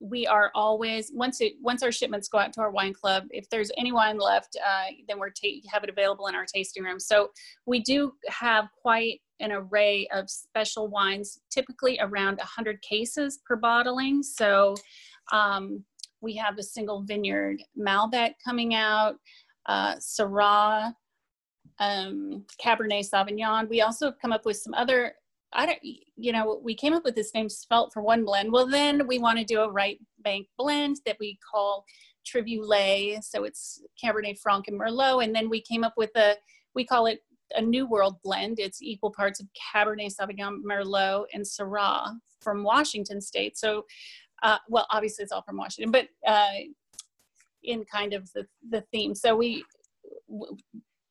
we 0.00 0.26
are 0.26 0.50
always 0.54 1.10
once 1.14 1.40
it 1.40 1.54
once 1.62 1.82
our 1.82 1.92
shipments 1.92 2.28
go 2.28 2.38
out 2.38 2.52
to 2.52 2.60
our 2.60 2.70
wine 2.70 2.92
club 2.92 3.24
if 3.30 3.48
there's 3.48 3.70
any 3.78 3.92
wine 3.92 4.18
left 4.18 4.56
uh, 4.64 4.84
then 5.08 5.18
we're 5.18 5.30
ta- 5.30 5.48
have 5.72 5.82
it 5.82 5.88
available 5.88 6.26
in 6.26 6.34
our 6.34 6.44
tasting 6.44 6.84
room 6.84 7.00
so 7.00 7.30
we 7.64 7.80
do 7.80 8.12
have 8.28 8.66
quite 8.82 9.20
an 9.40 9.52
array 9.52 10.08
of 10.12 10.30
special 10.30 10.88
wines, 10.88 11.40
typically 11.50 11.98
around 12.00 12.38
100 12.38 12.80
cases 12.82 13.40
per 13.46 13.56
bottling. 13.56 14.22
So 14.22 14.74
um, 15.32 15.84
we 16.20 16.34
have 16.36 16.58
a 16.58 16.62
single 16.62 17.02
vineyard 17.02 17.62
Malbec 17.78 18.34
coming 18.44 18.74
out, 18.74 19.16
uh, 19.66 19.96
Syrah, 19.96 20.92
um, 21.78 22.44
Cabernet 22.62 23.08
Sauvignon. 23.08 23.68
We 23.68 23.82
also 23.82 24.06
have 24.06 24.18
come 24.20 24.32
up 24.32 24.46
with 24.46 24.56
some 24.56 24.74
other, 24.74 25.14
I 25.52 25.66
don't, 25.66 25.78
you 25.82 26.32
know, 26.32 26.60
we 26.62 26.74
came 26.74 26.92
up 26.92 27.04
with 27.04 27.14
this 27.14 27.34
name 27.34 27.48
Svelte 27.48 27.92
for 27.92 28.02
one 28.02 28.24
blend. 28.24 28.52
Well, 28.52 28.66
then 28.66 29.06
we 29.06 29.18
want 29.18 29.38
to 29.38 29.44
do 29.44 29.60
a 29.60 29.70
right 29.70 29.98
bank 30.20 30.46
blend 30.58 30.96
that 31.06 31.16
we 31.20 31.38
call 31.52 31.84
Trivulay, 32.24 33.20
so 33.22 33.44
it's 33.44 33.82
Cabernet 34.02 34.38
Franc 34.40 34.66
and 34.68 34.80
Merlot, 34.80 35.22
and 35.22 35.34
then 35.34 35.48
we 35.48 35.60
came 35.60 35.84
up 35.84 35.94
with 35.96 36.10
a 36.16 36.34
we 36.74 36.84
call 36.84 37.06
it 37.06 37.20
a 37.54 37.62
New 37.62 37.86
World 37.86 38.16
blend. 38.24 38.58
It's 38.58 38.82
equal 38.82 39.10
parts 39.10 39.40
of 39.40 39.46
Cabernet 39.74 40.12
Sauvignon, 40.14 40.62
Merlot, 40.62 41.26
and 41.32 41.44
Syrah 41.44 42.14
from 42.40 42.62
Washington 42.62 43.20
State. 43.20 43.56
So, 43.56 43.84
uh, 44.42 44.58
well, 44.68 44.86
obviously 44.90 45.22
it's 45.22 45.32
all 45.32 45.42
from 45.42 45.56
Washington, 45.56 45.90
but 45.90 46.08
uh, 46.26 46.52
in 47.64 47.84
kind 47.84 48.12
of 48.12 48.30
the, 48.32 48.46
the 48.70 48.82
theme. 48.92 49.14
So 49.14 49.36
we, 49.36 49.64
w- 50.28 50.56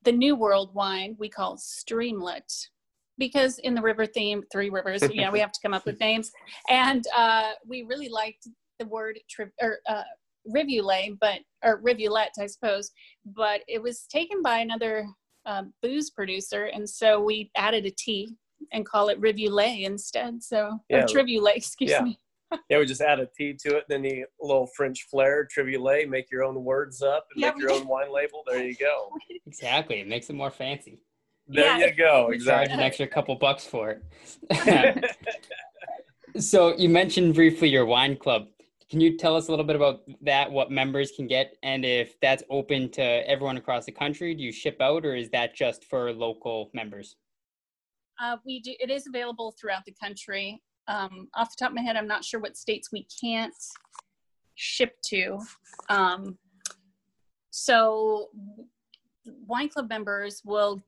the 0.03 0.11
New 0.11 0.35
World 0.35 0.73
wine 0.73 1.15
we 1.19 1.29
call 1.29 1.57
Streamlet 1.57 2.67
because 3.17 3.59
in 3.59 3.73
the 3.73 3.81
river 3.81 4.05
theme, 4.05 4.43
three 4.51 4.69
rivers, 4.69 5.01
you 5.11 5.21
know, 5.21 5.31
we 5.31 5.39
have 5.39 5.51
to 5.51 5.59
come 5.61 5.73
up 5.73 5.85
with 5.85 5.99
names. 5.99 6.31
And 6.69 7.05
uh, 7.15 7.51
we 7.65 7.83
really 7.83 8.09
liked 8.09 8.47
the 8.79 8.85
word 8.87 9.19
tri- 9.29 9.45
or 9.61 9.79
uh, 9.87 10.03
rivulet, 10.45 11.17
but 11.19 11.39
or 11.63 11.79
rivulet, 11.81 12.31
I 12.39 12.45
suppose. 12.45 12.91
But 13.25 13.61
it 13.67 13.81
was 13.81 14.05
taken 14.07 14.41
by 14.41 14.59
another 14.59 15.07
um, 15.45 15.73
booze 15.81 16.09
producer, 16.09 16.65
and 16.65 16.89
so 16.89 17.19
we 17.21 17.51
added 17.55 17.85
a 17.85 17.91
T 17.91 18.35
and 18.71 18.85
call 18.85 19.09
it 19.09 19.19
rivulet 19.19 19.79
instead. 19.81 20.41
So 20.41 20.79
Yeah. 20.89 21.03
or 21.03 21.07
trivulate, 21.07 21.57
excuse 21.57 21.91
Yeah. 21.91 22.01
me. 22.01 22.19
Yeah, 22.69 22.77
we 22.79 22.85
just 22.85 23.01
add 23.01 23.19
a 23.19 23.25
T 23.37 23.53
to 23.65 23.77
it, 23.77 23.85
then 23.89 24.01
the 24.01 24.25
little 24.39 24.67
French 24.67 25.03
flair, 25.09 25.45
trivulate, 25.45 26.09
make 26.09 26.31
your 26.31 26.43
own 26.43 26.63
words 26.63 27.01
up 27.01 27.27
and 27.33 27.41
Yeah, 27.41 27.51
make 27.51 27.59
your 27.61 27.71
own 27.71 27.87
wine 27.87 28.11
label. 28.13 28.43
There 28.47 28.63
you 28.63 28.75
go. 28.75 29.11
Exactly. 29.47 29.99
It 29.99 30.07
makes 30.07 30.29
it 30.29 30.33
more 30.33 30.49
fancy. 30.51 30.99
There 31.47 31.77
Yeah. 31.77 31.85
you 31.87 31.93
go. 31.93 32.27
We 32.29 32.39
charge 32.39 32.69
an 32.69 32.79
extra 32.79 33.07
couple 33.07 33.35
bucks 33.35 33.65
for 33.65 33.99
it. 34.49 35.05
so 36.41 36.75
you 36.77 36.89
mentioned 36.89 37.35
briefly 37.35 37.69
your 37.69 37.85
wine 37.85 38.15
club. 38.15 38.47
Can 38.89 39.01
you 39.01 39.17
tell 39.17 39.35
us 39.35 39.47
a 39.47 39.51
little 39.51 39.65
bit 39.65 39.75
about 39.75 40.01
that? 40.21 40.51
What 40.51 40.69
members 40.69 41.11
can 41.11 41.25
get, 41.25 41.57
and 41.63 41.83
if 41.83 42.19
that's 42.21 42.43
open 42.51 42.89
to 42.91 43.01
everyone 43.01 43.57
across 43.57 43.85
the 43.85 43.91
country? 43.91 44.35
Do 44.35 44.43
you 44.43 44.51
ship 44.51 44.77
out, 44.79 45.05
or 45.05 45.15
is 45.15 45.29
that 45.31 45.55
just 45.55 45.85
for 45.85 46.13
local 46.13 46.69
members? 46.73 47.15
Uh, 48.21 48.37
we 48.45 48.59
do. 48.59 48.73
It 48.79 48.91
is 48.91 49.07
available 49.07 49.55
throughout 49.59 49.85
the 49.85 49.95
country. 50.01 50.61
Um, 50.87 51.29
off 51.33 51.49
the 51.49 51.55
top 51.59 51.71
of 51.71 51.75
my 51.75 51.81
head, 51.81 51.95
I'm 51.95 52.07
not 52.07 52.23
sure 52.23 52.39
what 52.39 52.55
states 52.55 52.91
we 52.91 53.07
can't 53.21 53.53
ship 54.53 54.95
to. 55.05 55.39
Um, 55.89 56.37
so, 57.49 58.29
wine 59.47 59.69
club 59.69 59.89
members 59.89 60.41
will. 60.45 60.83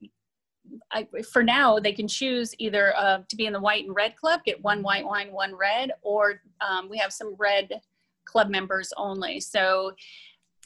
I, 0.91 1.07
for 1.31 1.43
now, 1.43 1.79
they 1.79 1.93
can 1.93 2.07
choose 2.07 2.53
either 2.57 2.95
uh, 2.95 3.19
to 3.27 3.35
be 3.35 3.45
in 3.45 3.53
the 3.53 3.59
white 3.59 3.85
and 3.85 3.95
red 3.95 4.15
club, 4.15 4.41
get 4.45 4.63
one 4.63 4.81
white 4.83 5.05
wine, 5.05 5.31
one 5.31 5.55
red, 5.55 5.91
or 6.01 6.41
um, 6.61 6.89
we 6.89 6.97
have 6.97 7.13
some 7.13 7.35
red 7.37 7.81
club 8.25 8.49
members 8.49 8.91
only. 8.97 9.39
So 9.39 9.93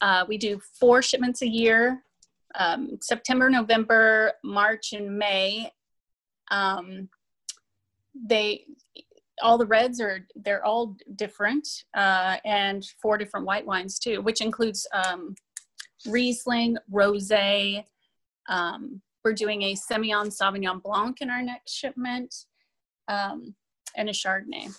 uh, 0.01 0.25
we 0.27 0.37
do 0.37 0.59
four 0.79 1.01
shipments 1.01 1.41
a 1.41 1.47
year 1.47 2.03
um, 2.55 2.97
September, 3.01 3.49
November, 3.49 4.33
March, 4.43 4.93
and 4.93 5.17
May 5.17 5.71
um, 6.51 7.09
they 8.13 8.65
all 9.41 9.57
the 9.57 9.65
reds 9.65 9.99
are 9.99 10.27
they're 10.35 10.63
all 10.63 10.95
different 11.15 11.67
uh, 11.95 12.37
and 12.45 12.85
four 13.01 13.17
different 13.17 13.45
white 13.45 13.65
wines 13.65 13.97
too 13.97 14.21
which 14.21 14.41
includes 14.41 14.87
um, 14.93 15.33
riesling 16.05 16.77
rosé 16.93 17.83
um, 18.49 19.01
we're 19.23 19.33
doing 19.33 19.61
a 19.63 19.75
semillon 19.75 20.27
sauvignon 20.27 20.81
blanc 20.81 21.21
in 21.21 21.29
our 21.29 21.41
next 21.41 21.73
shipment 21.73 22.45
um, 23.07 23.55
and 23.95 24.09
a 24.09 24.13
chardonnay 24.13 24.73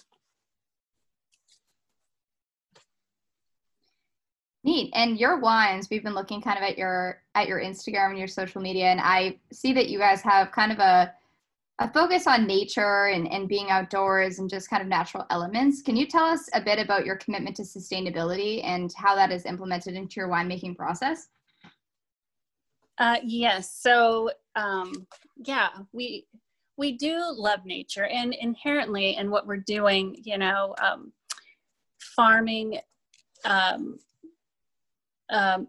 Neat. 4.65 4.93
And 4.95 5.19
your 5.19 5.41
wines, 5.41 5.89
we've 5.91 6.05
been 6.05 6.15
looking 6.15 6.41
kind 6.41 6.57
of 6.57 6.63
at 6.63 6.79
your 6.79 7.21
at 7.35 7.49
your 7.49 7.61
Instagram 7.61 8.11
and 8.11 8.19
your 8.19 8.29
social 8.29 8.63
media, 8.63 8.87
and 8.87 9.01
I 9.01 9.41
see 9.53 9.73
that 9.73 9.89
you 9.89 9.99
guys 9.99 10.23
have 10.23 10.53
kind 10.53 10.71
of 10.71 10.79
a 10.79 11.13
a 11.79 11.91
focus 11.91 12.29
on 12.29 12.47
nature 12.47 13.07
and, 13.07 13.27
and 13.33 13.49
being 13.49 13.71
outdoors 13.71 14.39
and 14.39 14.49
just 14.49 14.71
kind 14.71 14.83
of 14.83 14.89
natural 14.89 15.27
elements. 15.31 15.83
Can 15.83 15.97
you 15.97 16.07
tell 16.07 16.25
us 16.25 16.49
a 16.55 16.61
bit 16.61 16.79
about 16.79 17.05
your 17.05 17.17
commitment 17.17 17.57
to 17.57 17.63
sustainability 17.63 18.63
and 18.65 18.93
how 18.97 19.17
that 19.17 19.33
is 19.33 19.47
implemented 19.47 19.95
into 19.95 20.21
your 20.21 20.29
winemaking 20.29 20.77
process? 20.77 21.29
Uh, 22.99 23.17
yes. 23.25 23.79
So, 23.81 24.31
um, 24.55 25.07
yeah, 25.37 25.69
we 25.93 26.27
we 26.77 26.93
do 26.93 27.23
love 27.37 27.61
nature, 27.65 28.07
and 28.07 28.35
inherently 28.35 29.17
in 29.17 29.31
what 29.31 29.47
we're 29.47 29.59
doing, 29.59 30.17
you 30.25 30.39
know, 30.39 30.75
um, 30.83 31.13
farming, 32.17 32.79
um, 33.45 33.99
um, 35.31 35.67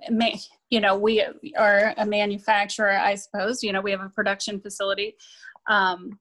you 0.70 0.80
know, 0.80 0.98
we 0.98 1.26
are 1.58 1.94
a 1.98 2.06
manufacturer, 2.06 2.98
I 2.98 3.16
suppose. 3.16 3.64
You 3.64 3.74
know, 3.74 3.82
we 3.82 3.92
have 3.92 4.02
a 4.02 4.10
production 4.10 4.60
facility, 4.60 5.16
um, 5.68 6.20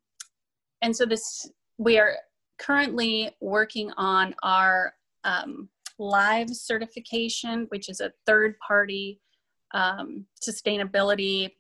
and 0.83 0.95
so 0.95 1.05
this 1.05 1.51
we 1.79 1.99
are 1.99 2.17
currently 2.59 3.31
working 3.41 3.91
on 3.97 4.35
our 4.43 4.95
um, 5.25 5.69
LIVE 5.99 6.51
certification, 6.51 7.67
which 7.71 7.89
is 7.89 8.01
a 8.01 8.13
third 8.27 8.57
party 8.59 9.21
um, 9.75 10.27
sustainability 10.41 11.51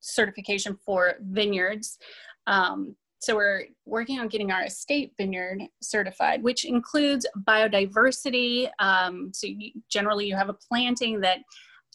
certification 0.00 0.78
for 0.84 1.14
vineyards. 1.20 1.98
Um, 2.46 2.96
so 3.20 3.36
we're 3.36 3.64
working 3.84 4.18
on 4.18 4.28
getting 4.28 4.50
our 4.50 4.64
estate 4.64 5.12
vineyard 5.18 5.60
certified, 5.82 6.42
which 6.42 6.64
includes 6.64 7.26
biodiversity. 7.46 8.70
Um, 8.78 9.30
so 9.34 9.46
you, 9.46 9.72
generally, 9.90 10.26
you 10.26 10.34
have 10.34 10.48
a 10.48 10.54
planting 10.54 11.20
that 11.20 11.40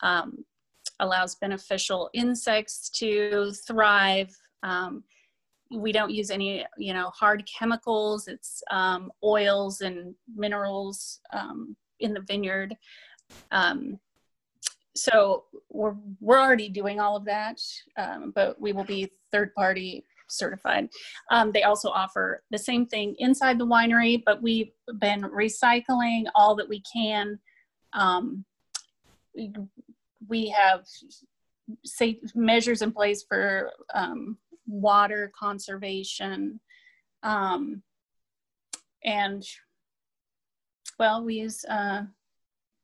um, 0.03 0.45
allows 0.99 1.35
beneficial 1.35 2.11
insects 2.13 2.89
to 2.91 3.51
thrive. 3.67 4.35
Um, 4.61 5.03
we 5.71 5.91
don't 5.91 6.11
use 6.11 6.29
any, 6.29 6.63
you 6.77 6.93
know, 6.93 7.09
hard 7.09 7.43
chemicals. 7.47 8.27
It's 8.27 8.61
um, 8.69 9.11
oils 9.23 9.81
and 9.81 10.13
minerals 10.35 11.19
um, 11.33 11.75
in 11.99 12.13
the 12.13 12.21
vineyard. 12.21 12.77
Um, 13.51 13.99
so 14.95 15.43
we're 15.69 15.95
we're 16.21 16.39
already 16.39 16.69
doing 16.69 16.99
all 16.99 17.15
of 17.15 17.25
that, 17.25 17.61
um, 17.97 18.31
but 18.33 18.59
we 18.59 18.71
will 18.71 18.85
be 18.85 19.11
third 19.31 19.53
party 19.53 20.05
certified. 20.27 20.89
Um, 21.29 21.51
they 21.51 21.63
also 21.63 21.89
offer 21.89 22.43
the 22.49 22.57
same 22.57 22.85
thing 22.85 23.15
inside 23.19 23.59
the 23.59 23.67
winery, 23.67 24.23
but 24.25 24.41
we've 24.41 24.71
been 24.99 25.21
recycling 25.21 26.25
all 26.33 26.55
that 26.55 26.67
we 26.67 26.81
can. 26.81 27.39
Um, 27.93 28.45
we, 30.27 30.49
have 30.49 30.85
safe 31.83 32.17
measures 32.33 32.81
in 32.81 32.91
place 32.91 33.23
for 33.27 33.71
um, 33.93 34.37
water 34.65 35.31
conservation, 35.37 36.59
um, 37.23 37.81
and 39.03 39.43
well, 40.97 41.23
we 41.23 41.35
use. 41.35 41.65
Uh, 41.65 42.03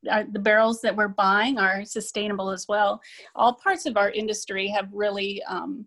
our, 0.10 0.24
the 0.24 0.40
barrels 0.40 0.82
that 0.82 0.96
we're 0.96 1.08
buying 1.08 1.58
are 1.58 1.86
sustainable 1.86 2.50
as 2.50 2.68
well. 2.68 3.02
All 3.36 3.54
parts 3.54 3.86
of 3.86 3.98
our 3.98 4.10
industry 4.10 4.68
have 4.70 4.90
really 4.92 5.42
um, 5.44 5.86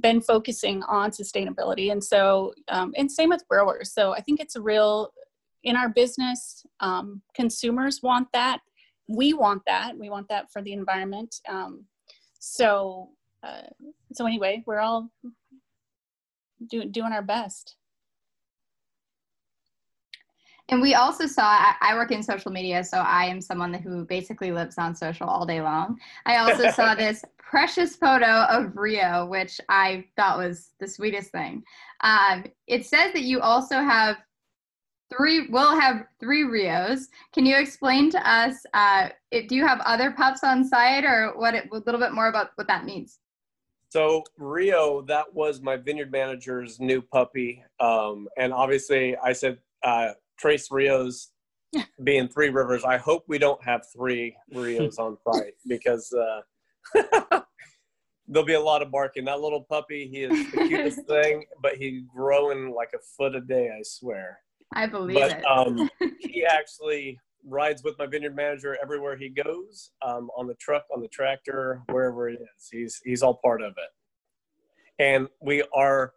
been 0.00 0.20
focusing 0.20 0.82
on 0.84 1.10
sustainability, 1.10 1.92
and 1.92 2.02
so 2.02 2.52
um, 2.68 2.92
and 2.96 3.10
same 3.10 3.30
with 3.30 3.46
growers. 3.48 3.92
So 3.92 4.12
I 4.12 4.20
think 4.20 4.40
it's 4.40 4.56
a 4.56 4.62
real 4.62 5.12
in 5.64 5.76
our 5.76 5.88
business. 5.88 6.64
Um, 6.80 7.22
consumers 7.34 8.02
want 8.02 8.28
that. 8.32 8.60
We 9.08 9.34
want 9.34 9.62
that. 9.66 9.96
We 9.96 10.10
want 10.10 10.28
that 10.28 10.52
for 10.52 10.62
the 10.62 10.72
environment. 10.72 11.40
Um, 11.48 11.84
so 12.38 13.10
uh, 13.42 13.62
so 14.12 14.26
anyway, 14.26 14.62
we're 14.66 14.80
all 14.80 15.10
do, 16.68 16.84
doing 16.84 17.12
our 17.12 17.22
best. 17.22 17.76
And 20.68 20.82
we 20.82 20.94
also 20.94 21.26
saw, 21.26 21.44
I, 21.44 21.74
I 21.80 21.94
work 21.94 22.10
in 22.10 22.22
social 22.22 22.50
media, 22.50 22.84
so 22.84 22.98
I 22.98 23.24
am 23.24 23.40
someone 23.40 23.72
who 23.72 24.04
basically 24.04 24.52
lives 24.52 24.76
on 24.76 24.94
social 24.94 25.26
all 25.26 25.46
day 25.46 25.62
long. 25.62 25.98
I 26.26 26.38
also 26.38 26.70
saw 26.70 26.94
this 26.96 27.24
precious 27.38 27.96
photo 27.96 28.42
of 28.44 28.76
Rio, 28.76 29.24
which 29.26 29.60
I 29.70 30.04
thought 30.16 30.36
was 30.36 30.72
the 30.78 30.86
sweetest 30.86 31.32
thing. 31.32 31.62
Um, 32.02 32.44
it 32.66 32.84
says 32.84 33.14
that 33.14 33.22
you 33.22 33.40
also 33.40 33.76
have 33.76 34.16
three, 35.10 35.48
will 35.48 35.78
have 35.78 36.04
three 36.20 36.44
Rios. 36.44 37.08
Can 37.32 37.46
you 37.46 37.56
explain 37.56 38.10
to 38.10 38.30
us, 38.30 38.56
uh, 38.74 39.08
if, 39.30 39.48
do 39.48 39.56
you 39.56 39.66
have 39.66 39.80
other 39.80 40.10
pups 40.10 40.44
on 40.44 40.64
site 40.64 41.04
or 41.04 41.32
what, 41.36 41.54
it, 41.54 41.68
a 41.72 41.78
little 41.78 42.00
bit 42.00 42.12
more 42.12 42.28
about 42.28 42.50
what 42.56 42.66
that 42.66 42.84
means? 42.84 43.20
So 43.90 44.22
Rio, 44.36 45.00
that 45.02 45.32
was 45.32 45.62
my 45.62 45.76
vineyard 45.76 46.12
manager's 46.12 46.78
new 46.78 47.00
puppy, 47.00 47.64
um, 47.80 48.28
and 48.36 48.52
obviously 48.52 49.16
I 49.16 49.32
said 49.32 49.56
uh, 49.82 50.10
Tres 50.38 50.68
Rios 50.70 51.30
being 52.02 52.28
Three 52.28 52.48
Rivers. 52.50 52.84
I 52.84 52.96
hope 52.96 53.24
we 53.28 53.38
don't 53.38 53.62
have 53.64 53.82
three 53.94 54.36
Rios 54.52 54.98
on 54.98 55.16
site 55.32 55.54
because 55.66 56.12
uh, 56.12 56.40
there'll 58.28 58.46
be 58.46 58.54
a 58.54 58.60
lot 58.60 58.82
of 58.82 58.90
barking. 58.90 59.24
That 59.24 59.40
little 59.40 59.64
puppy, 59.68 60.08
he 60.08 60.22
is 60.22 60.50
the 60.50 60.66
cutest 60.66 61.00
thing, 61.08 61.44
but 61.62 61.74
he's 61.76 62.02
growing 62.14 62.72
like 62.74 62.90
a 62.94 62.98
foot 63.16 63.34
a 63.34 63.40
day. 63.40 63.68
I 63.68 63.82
swear. 63.82 64.38
I 64.74 64.86
believe 64.86 65.16
But 65.16 65.38
it. 65.38 65.44
um, 65.46 65.88
he 66.18 66.44
actually 66.44 67.18
rides 67.46 67.82
with 67.82 67.98
my 67.98 68.06
vineyard 68.06 68.36
manager 68.36 68.76
everywhere 68.82 69.16
he 69.16 69.30
goes, 69.30 69.92
um, 70.02 70.28
on 70.36 70.46
the 70.46 70.54
truck, 70.54 70.84
on 70.94 71.00
the 71.00 71.08
tractor, 71.08 71.82
wherever 71.88 72.28
it 72.28 72.40
is. 72.40 72.68
He's 72.70 73.00
he's 73.04 73.22
all 73.22 73.40
part 73.42 73.62
of 73.62 73.72
it, 73.78 75.02
and 75.02 75.28
we 75.40 75.62
are 75.74 76.12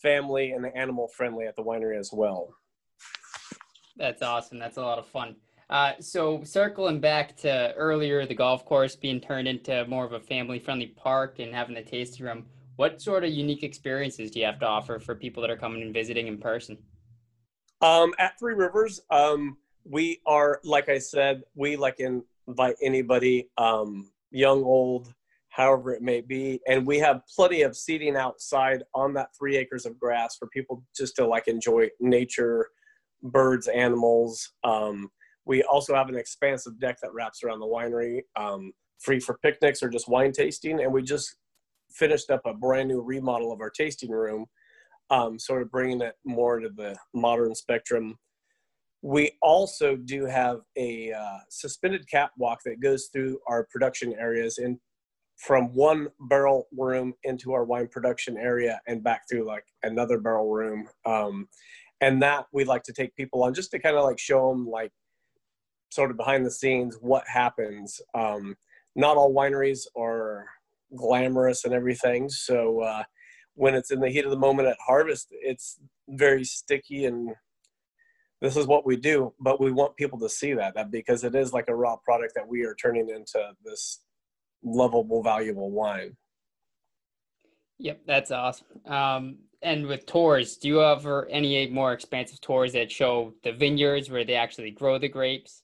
family 0.00 0.50
and 0.50 0.66
animal 0.74 1.08
friendly 1.16 1.46
at 1.46 1.54
the 1.54 1.62
winery 1.62 1.96
as 1.98 2.10
well. 2.12 2.54
That's 3.96 4.22
awesome. 4.22 4.58
That's 4.58 4.76
a 4.76 4.82
lot 4.82 4.98
of 4.98 5.06
fun. 5.06 5.36
Uh, 5.70 5.92
so 6.00 6.42
circling 6.44 7.00
back 7.00 7.36
to 7.38 7.72
earlier, 7.74 8.26
the 8.26 8.34
golf 8.34 8.64
course 8.64 8.94
being 8.94 9.20
turned 9.20 9.48
into 9.48 9.86
more 9.86 10.04
of 10.04 10.12
a 10.12 10.20
family-friendly 10.20 10.88
park 10.88 11.38
and 11.38 11.54
having 11.54 11.74
the 11.74 11.82
tasting 11.82 12.26
room. 12.26 12.46
What 12.76 13.00
sort 13.00 13.24
of 13.24 13.30
unique 13.30 13.62
experiences 13.62 14.30
do 14.30 14.40
you 14.40 14.46
have 14.46 14.58
to 14.60 14.66
offer 14.66 14.98
for 14.98 15.14
people 15.14 15.40
that 15.42 15.50
are 15.50 15.56
coming 15.56 15.82
and 15.82 15.92
visiting 15.94 16.26
in 16.26 16.38
person? 16.38 16.78
Um, 17.80 18.12
at 18.18 18.38
Three 18.38 18.54
Rivers, 18.54 19.00
um, 19.10 19.56
we 19.84 20.20
are 20.26 20.60
like 20.64 20.88
I 20.88 20.98
said, 20.98 21.42
we 21.54 21.76
like 21.76 22.00
invite 22.00 22.76
anybody, 22.82 23.48
um, 23.58 24.10
young, 24.30 24.62
old, 24.62 25.12
however 25.48 25.92
it 25.92 26.02
may 26.02 26.20
be, 26.20 26.60
and 26.66 26.86
we 26.86 26.98
have 26.98 27.22
plenty 27.34 27.62
of 27.62 27.76
seating 27.76 28.16
outside 28.16 28.82
on 28.94 29.12
that 29.14 29.28
three 29.36 29.56
acres 29.56 29.84
of 29.84 29.98
grass 29.98 30.36
for 30.36 30.48
people 30.48 30.82
just 30.96 31.16
to 31.16 31.26
like 31.26 31.48
enjoy 31.48 31.88
nature, 32.00 32.68
birds, 33.22 33.68
animals. 33.68 34.52
Um, 34.64 35.10
we 35.44 35.62
also 35.62 35.94
have 35.94 36.08
an 36.08 36.16
expansive 36.16 36.78
deck 36.80 36.98
that 37.02 37.12
wraps 37.12 37.42
around 37.42 37.60
the 37.60 37.66
winery, 37.66 38.20
um, 38.36 38.72
free 39.00 39.20
for 39.20 39.38
picnics 39.38 39.82
or 39.82 39.88
just 39.88 40.08
wine 40.08 40.32
tasting. 40.32 40.80
And 40.80 40.92
we 40.92 41.02
just 41.02 41.36
finished 41.90 42.30
up 42.30 42.42
a 42.44 42.54
brand 42.54 42.88
new 42.88 43.00
remodel 43.00 43.52
of 43.52 43.60
our 43.60 43.70
tasting 43.70 44.10
room, 44.10 44.46
um, 45.10 45.38
sort 45.38 45.62
of 45.62 45.70
bringing 45.70 46.00
it 46.00 46.14
more 46.24 46.60
to 46.60 46.68
the 46.68 46.96
modern 47.12 47.54
spectrum. 47.54 48.16
We 49.02 49.32
also 49.42 49.96
do 49.96 50.26
have 50.26 50.60
a 50.76 51.12
uh, 51.12 51.38
suspended 51.50 52.08
catwalk 52.08 52.60
that 52.64 52.80
goes 52.80 53.08
through 53.12 53.40
our 53.48 53.66
production 53.70 54.14
areas 54.14 54.58
and 54.58 54.78
from 55.36 55.74
one 55.74 56.06
barrel 56.28 56.68
room 56.76 57.14
into 57.24 57.52
our 57.52 57.64
wine 57.64 57.88
production 57.88 58.36
area 58.36 58.80
and 58.86 59.02
back 59.02 59.22
through 59.28 59.44
like 59.44 59.64
another 59.82 60.18
barrel 60.18 60.50
room. 60.50 60.86
Um, 61.04 61.48
and 62.02 62.20
that 62.20 62.46
we 62.52 62.64
like 62.64 62.82
to 62.82 62.92
take 62.92 63.14
people 63.14 63.44
on 63.44 63.54
just 63.54 63.70
to 63.70 63.78
kind 63.78 63.96
of 63.96 64.04
like 64.04 64.18
show 64.18 64.50
them 64.50 64.68
like 64.68 64.90
sort 65.90 66.10
of 66.10 66.16
behind 66.16 66.44
the 66.44 66.50
scenes 66.50 66.98
what 67.00 67.22
happens. 67.28 68.00
Um, 68.12 68.56
not 68.96 69.16
all 69.16 69.32
wineries 69.32 69.86
are 69.96 70.46
glamorous 70.96 71.64
and 71.64 71.72
everything. 71.72 72.28
So 72.28 72.80
uh, 72.80 73.04
when 73.54 73.74
it's 73.74 73.92
in 73.92 74.00
the 74.00 74.10
heat 74.10 74.24
of 74.24 74.32
the 74.32 74.36
moment 74.36 74.68
at 74.68 74.76
harvest, 74.84 75.28
it's 75.30 75.78
very 76.08 76.44
sticky 76.44 77.04
and 77.04 77.30
this 78.40 78.56
is 78.56 78.66
what 78.66 78.84
we 78.84 78.96
do. 78.96 79.32
But 79.38 79.60
we 79.60 79.70
want 79.70 79.96
people 79.96 80.18
to 80.18 80.28
see 80.28 80.54
that, 80.54 80.74
that 80.74 80.90
because 80.90 81.22
it 81.22 81.36
is 81.36 81.52
like 81.52 81.68
a 81.68 81.74
raw 81.74 81.96
product 82.04 82.34
that 82.34 82.48
we 82.48 82.64
are 82.64 82.74
turning 82.74 83.10
into 83.10 83.52
this 83.64 84.00
lovable, 84.64 85.22
valuable 85.22 85.70
wine. 85.70 86.16
Yep, 87.78 88.00
that's 88.06 88.32
awesome. 88.32 88.66
Um, 88.86 89.38
and 89.62 89.86
with 89.86 90.06
tours, 90.06 90.56
do 90.56 90.68
you 90.68 90.80
offer 90.80 91.28
any 91.30 91.68
more 91.68 91.92
expansive 91.92 92.40
tours 92.40 92.72
that 92.72 92.90
show 92.90 93.34
the 93.44 93.52
vineyards 93.52 94.10
where 94.10 94.24
they 94.24 94.34
actually 94.34 94.70
grow 94.70 94.98
the 94.98 95.08
grapes? 95.08 95.62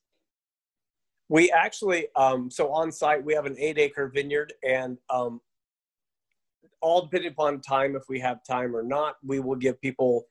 We 1.28 1.50
actually, 1.50 2.07
um, 2.17 2.50
so 2.50 2.73
on 2.73 2.90
site, 2.90 3.25
we 3.25 3.35
have 3.35 3.45
an 3.45 3.57
eight 3.59 3.78
acre 3.78 4.09
vineyard, 4.09 4.52
and 4.67 4.97
um, 5.11 5.40
all 6.81 7.02
depending 7.02 7.33
upon 7.33 7.61
time, 7.61 7.97
if 7.97 8.05
we 8.09 8.21
have 8.21 8.38
time 8.45 8.75
or 8.75 8.83
not, 8.83 9.17
we 9.25 9.40
will 9.40 9.57
give 9.57 9.81
people 9.81 10.25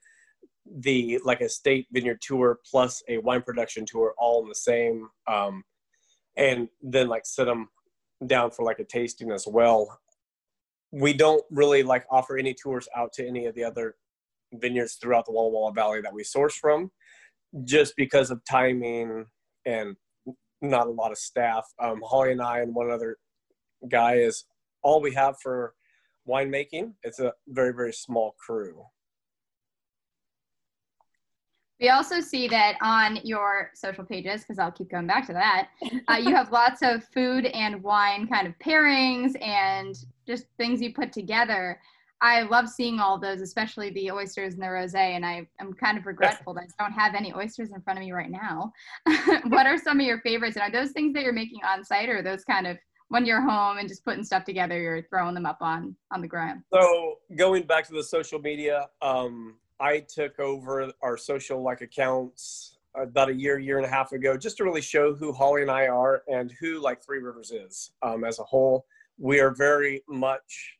the 0.79 1.19
like 1.23 1.41
a 1.41 1.49
state 1.49 1.87
vineyard 1.91 2.19
tour 2.21 2.59
plus 2.69 3.03
a 3.07 3.19
wine 3.19 3.41
production 3.41 3.85
tour 3.85 4.13
all 4.17 4.41
in 4.41 4.49
the 4.49 4.55
same, 4.55 5.09
um, 5.27 5.63
and 6.35 6.67
then 6.81 7.07
like 7.07 7.25
sit 7.25 7.45
them 7.45 7.67
down 8.25 8.49
for 8.49 8.65
like 8.65 8.79
a 8.79 8.83
tasting 8.83 9.31
as 9.31 9.45
well. 9.45 9.99
We 10.99 11.13
don't 11.13 11.43
really 11.51 11.83
like 11.83 12.05
offer 12.09 12.37
any 12.37 12.55
tours 12.55 12.87
out 12.95 13.13
to 13.13 13.27
any 13.27 13.45
of 13.45 13.53
the 13.53 13.63
other 13.63 13.95
vineyards 14.53 14.95
throughout 14.95 15.25
the 15.25 15.31
Walla 15.31 15.49
Walla 15.49 15.71
Valley 15.71 16.01
that 16.01 16.11
we 16.11 16.23
source 16.23 16.55
from, 16.55 16.91
just 17.65 17.93
because 17.95 18.31
of 18.31 18.41
timing 18.49 19.25
and 19.65 19.95
not 20.61 20.87
a 20.87 20.89
lot 20.89 21.11
of 21.11 21.19
staff. 21.19 21.65
Um, 21.79 22.01
Holly 22.03 22.31
and 22.31 22.41
I 22.41 22.61
and 22.61 22.73
one 22.73 22.89
other 22.89 23.17
guy 23.87 24.15
is 24.15 24.45
all 24.81 24.99
we 24.99 25.13
have 25.13 25.35
for 25.39 25.75
winemaking. 26.27 26.93
It's 27.03 27.19
a 27.19 27.31
very, 27.47 27.73
very 27.73 27.93
small 27.93 28.35
crew. 28.43 28.83
We 31.79 31.89
also 31.89 32.21
see 32.21 32.47
that 32.47 32.75
on 32.81 33.19
your 33.23 33.69
social 33.75 34.03
pages, 34.03 34.41
because 34.41 34.57
I'll 34.57 34.71
keep 34.71 34.89
going 34.89 35.05
back 35.05 35.27
to 35.27 35.33
that, 35.33 35.69
uh, 36.09 36.15
you 36.15 36.33
have 36.33 36.51
lots 36.51 36.81
of 36.81 37.03
food 37.13 37.45
and 37.45 37.83
wine 37.83 38.27
kind 38.27 38.47
of 38.47 38.55
pairings 38.57 39.39
and 39.43 39.95
just 40.27 40.45
things 40.57 40.81
you 40.81 40.93
put 40.93 41.11
together. 41.11 41.79
I 42.19 42.41
love 42.43 42.67
seeing 42.67 42.99
all 42.99 43.19
those, 43.19 43.41
especially 43.41 43.91
the 43.91 44.11
oysters 44.11 44.53
and 44.53 44.61
the 44.61 44.67
rosé. 44.67 45.15
And 45.15 45.25
I 45.25 45.47
am 45.59 45.73
kind 45.73 45.97
of 45.97 46.05
regretful 46.05 46.53
that 46.55 46.65
I 46.79 46.83
don't 46.83 46.93
have 46.93 47.13
any 47.13 47.33
oysters 47.33 47.71
in 47.71 47.81
front 47.81 47.99
of 47.99 48.05
me 48.05 48.11
right 48.11 48.31
now. 48.31 48.71
what 49.45 49.67
are 49.67 49.77
some 49.77 49.99
of 49.99 50.05
your 50.05 50.19
favorites? 50.21 50.57
And 50.57 50.63
are 50.63 50.71
those 50.71 50.91
things 50.91 51.13
that 51.13 51.23
you're 51.23 51.33
making 51.33 51.59
on 51.63 51.83
site, 51.83 52.09
or 52.09 52.23
those 52.23 52.43
kind 52.43 52.65
of 52.65 52.77
when 53.09 53.25
you're 53.25 53.41
home 53.41 53.77
and 53.77 53.87
just 53.87 54.03
putting 54.03 54.23
stuff 54.23 54.43
together, 54.43 54.79
you're 54.79 55.03
throwing 55.03 55.35
them 55.35 55.45
up 55.45 55.59
on 55.61 55.95
on 56.11 56.21
the 56.21 56.27
ground? 56.27 56.63
So 56.73 57.15
going 57.37 57.63
back 57.63 57.85
to 57.87 57.93
the 57.93 58.03
social 58.03 58.39
media, 58.39 58.87
um, 59.01 59.55
I 59.79 59.99
took 59.99 60.39
over 60.39 60.91
our 61.03 61.17
social 61.17 61.61
like 61.61 61.81
accounts 61.81 62.77
about 62.95 63.29
a 63.29 63.33
year, 63.33 63.59
year 63.59 63.77
and 63.77 63.85
a 63.85 63.89
half 63.89 64.11
ago, 64.11 64.35
just 64.37 64.57
to 64.57 64.63
really 64.63 64.81
show 64.81 65.13
who 65.13 65.31
Holly 65.31 65.61
and 65.61 65.69
I 65.69 65.87
are 65.87 66.23
and 66.27 66.51
who 66.59 66.81
like 66.81 67.03
Three 67.03 67.19
Rivers 67.19 67.51
is 67.51 67.91
um, 68.01 68.23
as 68.23 68.39
a 68.39 68.43
whole. 68.43 68.85
We 69.17 69.39
are 69.39 69.51
very 69.51 70.03
much 70.07 70.77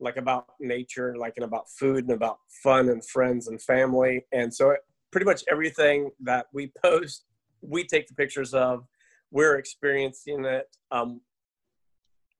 like 0.00 0.16
about 0.16 0.46
nature, 0.60 1.16
like 1.16 1.34
and 1.36 1.44
about 1.44 1.70
food 1.70 2.04
and 2.04 2.12
about 2.12 2.38
fun 2.62 2.88
and 2.88 3.04
friends 3.04 3.48
and 3.48 3.60
family. 3.62 4.24
And 4.32 4.52
so 4.52 4.76
pretty 5.12 5.24
much 5.24 5.42
everything 5.50 6.10
that 6.20 6.46
we 6.52 6.72
post, 6.84 7.24
we 7.60 7.84
take 7.84 8.06
the 8.06 8.14
pictures 8.14 8.54
of. 8.54 8.84
We're 9.30 9.56
experiencing 9.56 10.44
it. 10.44 10.66
Um, 10.90 11.20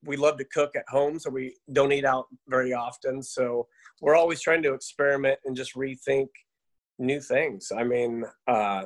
we 0.04 0.16
love 0.16 0.36
to 0.38 0.44
cook 0.44 0.76
at 0.76 0.84
home, 0.88 1.18
so 1.18 1.30
we 1.30 1.56
don't 1.72 1.92
eat 1.92 2.04
out 2.04 2.26
very 2.46 2.72
often. 2.74 3.22
So 3.22 3.66
we're 4.00 4.16
always 4.16 4.40
trying 4.40 4.62
to 4.64 4.74
experiment 4.74 5.38
and 5.44 5.56
just 5.56 5.74
rethink 5.74 6.28
new 6.98 7.20
things. 7.20 7.72
I 7.76 7.84
mean, 7.84 8.24
uh, 8.46 8.84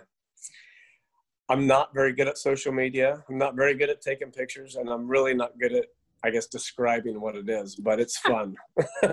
I'm 1.51 1.67
not 1.67 1.95
very 1.95 2.13
good 2.13 2.29
at 2.29 2.39
social 2.39 2.73
media. 2.73 3.25
I'm 3.29 3.39
not 3.39 3.57
very 3.57 3.75
good 3.75 3.91
at 3.91 4.01
taking 4.01 4.31
pictures, 4.31 4.77
and 4.77 4.89
I'm 4.89 5.09
really 5.09 5.35
not 5.35 5.59
good 5.59 5.73
at 5.73 5.87
I 6.25 6.31
guess 6.31 6.47
describing 6.47 7.21
what 7.21 7.37
it 7.37 7.49
is, 7.49 7.77
but 7.77 8.01
it's 8.01 8.19
fun. 8.21 8.57
I'd 9.03 9.09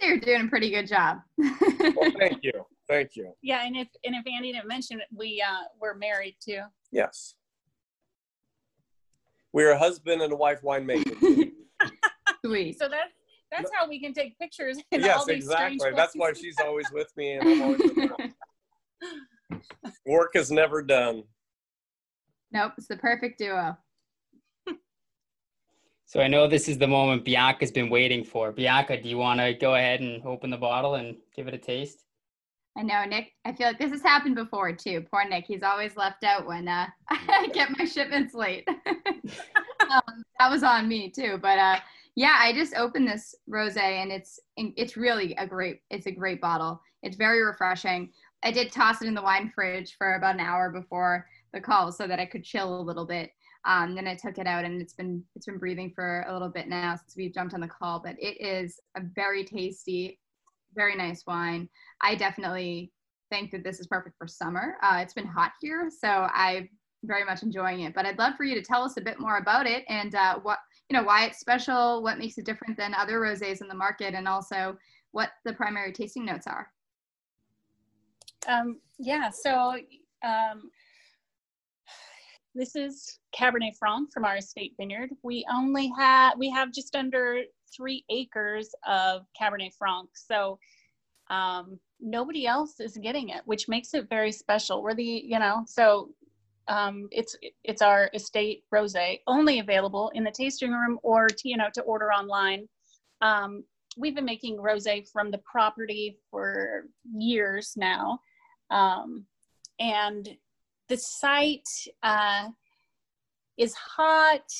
say 0.00 0.08
you're 0.08 0.20
doing 0.20 0.46
a 0.46 0.48
pretty 0.48 0.70
good 0.70 0.86
job. 0.86 1.18
well, 1.36 2.12
thank 2.18 2.42
you, 2.42 2.52
thank 2.88 3.16
you. 3.16 3.32
Yeah, 3.42 3.66
and 3.66 3.76
if 3.76 3.88
and 4.04 4.14
if 4.14 4.24
Andy 4.26 4.52
didn't 4.52 4.68
mention 4.68 5.00
it, 5.00 5.06
we 5.14 5.42
uh, 5.46 5.64
we're 5.80 5.94
married 5.94 6.36
too. 6.40 6.60
Yes, 6.92 7.34
we're 9.52 9.72
a 9.72 9.78
husband 9.78 10.22
and 10.22 10.32
a 10.32 10.36
wife 10.36 10.62
winemaker. 10.62 11.50
Sweet. 12.44 12.78
So 12.78 12.88
that 12.88 13.08
that's 13.50 13.70
how 13.74 13.88
we 13.88 14.00
can 14.00 14.12
take 14.12 14.38
pictures. 14.38 14.78
In 14.92 15.00
yes, 15.00 15.18
all 15.18 15.26
these 15.26 15.44
exactly. 15.44 15.90
That's 15.94 16.14
why 16.14 16.32
she's 16.34 16.56
always 16.60 16.86
with 16.92 17.10
me, 17.16 17.32
and 17.32 17.48
I'm 17.48 17.62
always 17.62 17.80
with 17.80 18.10
her. 18.10 19.60
Work 20.06 20.36
is 20.36 20.50
never 20.50 20.82
done. 20.82 21.24
Nope, 22.52 22.72
it's 22.78 22.88
the 22.88 22.96
perfect 22.96 23.38
duo. 23.38 23.76
So 26.08 26.20
I 26.20 26.26
know 26.26 26.48
this 26.48 26.68
is 26.68 26.78
the 26.78 26.86
moment 26.86 27.22
Bianca's 27.22 27.70
been 27.70 27.90
waiting 27.90 28.24
for. 28.24 28.50
Bianca, 28.50 28.98
do 28.98 29.10
you 29.10 29.18
want 29.18 29.40
to 29.40 29.52
go 29.52 29.74
ahead 29.74 30.00
and 30.00 30.24
open 30.24 30.48
the 30.48 30.56
bottle 30.56 30.94
and 30.94 31.18
give 31.36 31.48
it 31.48 31.52
a 31.52 31.58
taste? 31.58 32.04
I 32.78 32.82
know, 32.82 33.04
Nick. 33.04 33.32
I 33.44 33.52
feel 33.52 33.66
like 33.66 33.78
this 33.78 33.90
has 33.90 34.00
happened 34.00 34.34
before 34.34 34.72
too. 34.72 35.04
Poor 35.10 35.28
Nick. 35.28 35.44
He's 35.44 35.62
always 35.62 35.98
left 35.98 36.24
out 36.24 36.46
when 36.46 36.66
uh, 36.66 36.86
I 37.10 37.48
get 37.52 37.76
my 37.76 37.84
shipments 37.84 38.32
late. 38.32 38.66
um, 38.86 40.24
that 40.38 40.50
was 40.50 40.62
on 40.62 40.88
me 40.88 41.10
too. 41.10 41.38
But 41.42 41.58
uh, 41.58 41.80
yeah, 42.14 42.38
I 42.38 42.54
just 42.54 42.74
opened 42.74 43.06
this 43.06 43.34
rosé 43.46 43.76
and 43.76 44.10
it's 44.10 44.40
it's 44.56 44.96
really 44.96 45.34
a 45.34 45.46
great 45.46 45.82
it's 45.90 46.06
a 46.06 46.10
great 46.10 46.40
bottle. 46.40 46.80
It's 47.02 47.16
very 47.16 47.44
refreshing. 47.44 48.12
I 48.42 48.50
did 48.50 48.72
toss 48.72 49.02
it 49.02 49.08
in 49.08 49.14
the 49.14 49.20
wine 49.20 49.52
fridge 49.54 49.94
for 49.98 50.14
about 50.14 50.36
an 50.36 50.40
hour 50.40 50.70
before 50.70 51.26
the 51.52 51.60
call 51.60 51.92
so 51.92 52.06
that 52.06 52.18
I 52.18 52.24
could 52.24 52.44
chill 52.44 52.80
a 52.80 52.82
little 52.82 53.04
bit. 53.04 53.30
Um, 53.68 53.94
then 53.94 54.08
I 54.08 54.14
took 54.14 54.38
it 54.38 54.46
out 54.46 54.64
and 54.64 54.80
it's 54.80 54.94
been 54.94 55.22
it's 55.36 55.44
been 55.44 55.58
breathing 55.58 55.92
for 55.94 56.24
a 56.26 56.32
little 56.32 56.48
bit 56.48 56.68
now 56.68 56.96
since 56.96 57.14
we've 57.16 57.34
jumped 57.34 57.52
on 57.52 57.60
the 57.60 57.68
call. 57.68 58.00
But 58.02 58.16
it 58.18 58.40
is 58.40 58.80
a 58.96 59.02
very 59.14 59.44
tasty, 59.44 60.18
very 60.74 60.96
nice 60.96 61.24
wine. 61.26 61.68
I 62.00 62.14
definitely 62.14 62.90
think 63.30 63.50
that 63.50 63.62
this 63.62 63.78
is 63.78 63.86
perfect 63.86 64.16
for 64.16 64.26
summer. 64.26 64.76
Uh, 64.82 65.00
it's 65.02 65.12
been 65.12 65.26
hot 65.26 65.52
here, 65.60 65.90
so 65.90 66.08
I'm 66.08 66.70
very 67.04 67.24
much 67.24 67.42
enjoying 67.42 67.80
it. 67.80 67.94
But 67.94 68.06
I'd 68.06 68.18
love 68.18 68.36
for 68.36 68.44
you 68.44 68.54
to 68.54 68.62
tell 68.62 68.82
us 68.82 68.96
a 68.96 69.02
bit 69.02 69.20
more 69.20 69.36
about 69.36 69.66
it 69.66 69.84
and 69.88 70.14
uh, 70.14 70.38
what 70.40 70.60
you 70.88 70.96
know 70.96 71.04
why 71.04 71.26
it's 71.26 71.38
special, 71.38 72.02
what 72.02 72.18
makes 72.18 72.38
it 72.38 72.46
different 72.46 72.78
than 72.78 72.94
other 72.94 73.20
rosés 73.20 73.60
in 73.60 73.68
the 73.68 73.74
market, 73.74 74.14
and 74.14 74.26
also 74.26 74.78
what 75.12 75.30
the 75.44 75.52
primary 75.52 75.92
tasting 75.92 76.24
notes 76.24 76.46
are. 76.46 76.72
Um, 78.46 78.80
yeah, 78.98 79.28
so 79.28 79.76
um, 80.24 80.70
this 82.58 82.74
is 82.74 83.20
Cabernet 83.38 83.76
Franc 83.78 84.12
from 84.12 84.24
our 84.24 84.36
estate 84.36 84.74
vineyard. 84.76 85.10
We 85.22 85.46
only 85.52 85.92
have 85.96 86.36
we 86.36 86.50
have 86.50 86.72
just 86.72 86.96
under 86.96 87.42
three 87.74 88.04
acres 88.10 88.74
of 88.86 89.22
Cabernet 89.40 89.72
Franc, 89.78 90.10
so 90.14 90.58
um, 91.30 91.78
nobody 92.00 92.46
else 92.46 92.80
is 92.80 92.98
getting 93.00 93.28
it, 93.28 93.42
which 93.44 93.68
makes 93.68 93.94
it 93.94 94.08
very 94.10 94.32
special. 94.32 94.82
We're 94.82 94.94
the 94.94 95.22
you 95.24 95.38
know 95.38 95.62
so 95.68 96.10
um, 96.66 97.08
it's 97.12 97.36
it's 97.62 97.80
our 97.80 98.10
estate 98.12 98.64
rosé, 98.74 99.20
only 99.28 99.60
available 99.60 100.10
in 100.14 100.24
the 100.24 100.32
tasting 100.32 100.72
room 100.72 100.98
or 101.04 101.28
you 101.44 101.56
know 101.56 101.68
to 101.74 101.82
order 101.82 102.12
online. 102.12 102.68
Um, 103.20 103.62
we've 103.96 104.16
been 104.16 104.24
making 104.24 104.56
rosé 104.56 105.08
from 105.08 105.30
the 105.30 105.38
property 105.50 106.18
for 106.28 106.86
years 107.14 107.74
now, 107.76 108.18
um, 108.70 109.26
and 109.78 110.28
the 110.88 110.96
site 110.96 111.68
uh, 112.02 112.48
is 113.56 113.74
hot. 113.74 114.50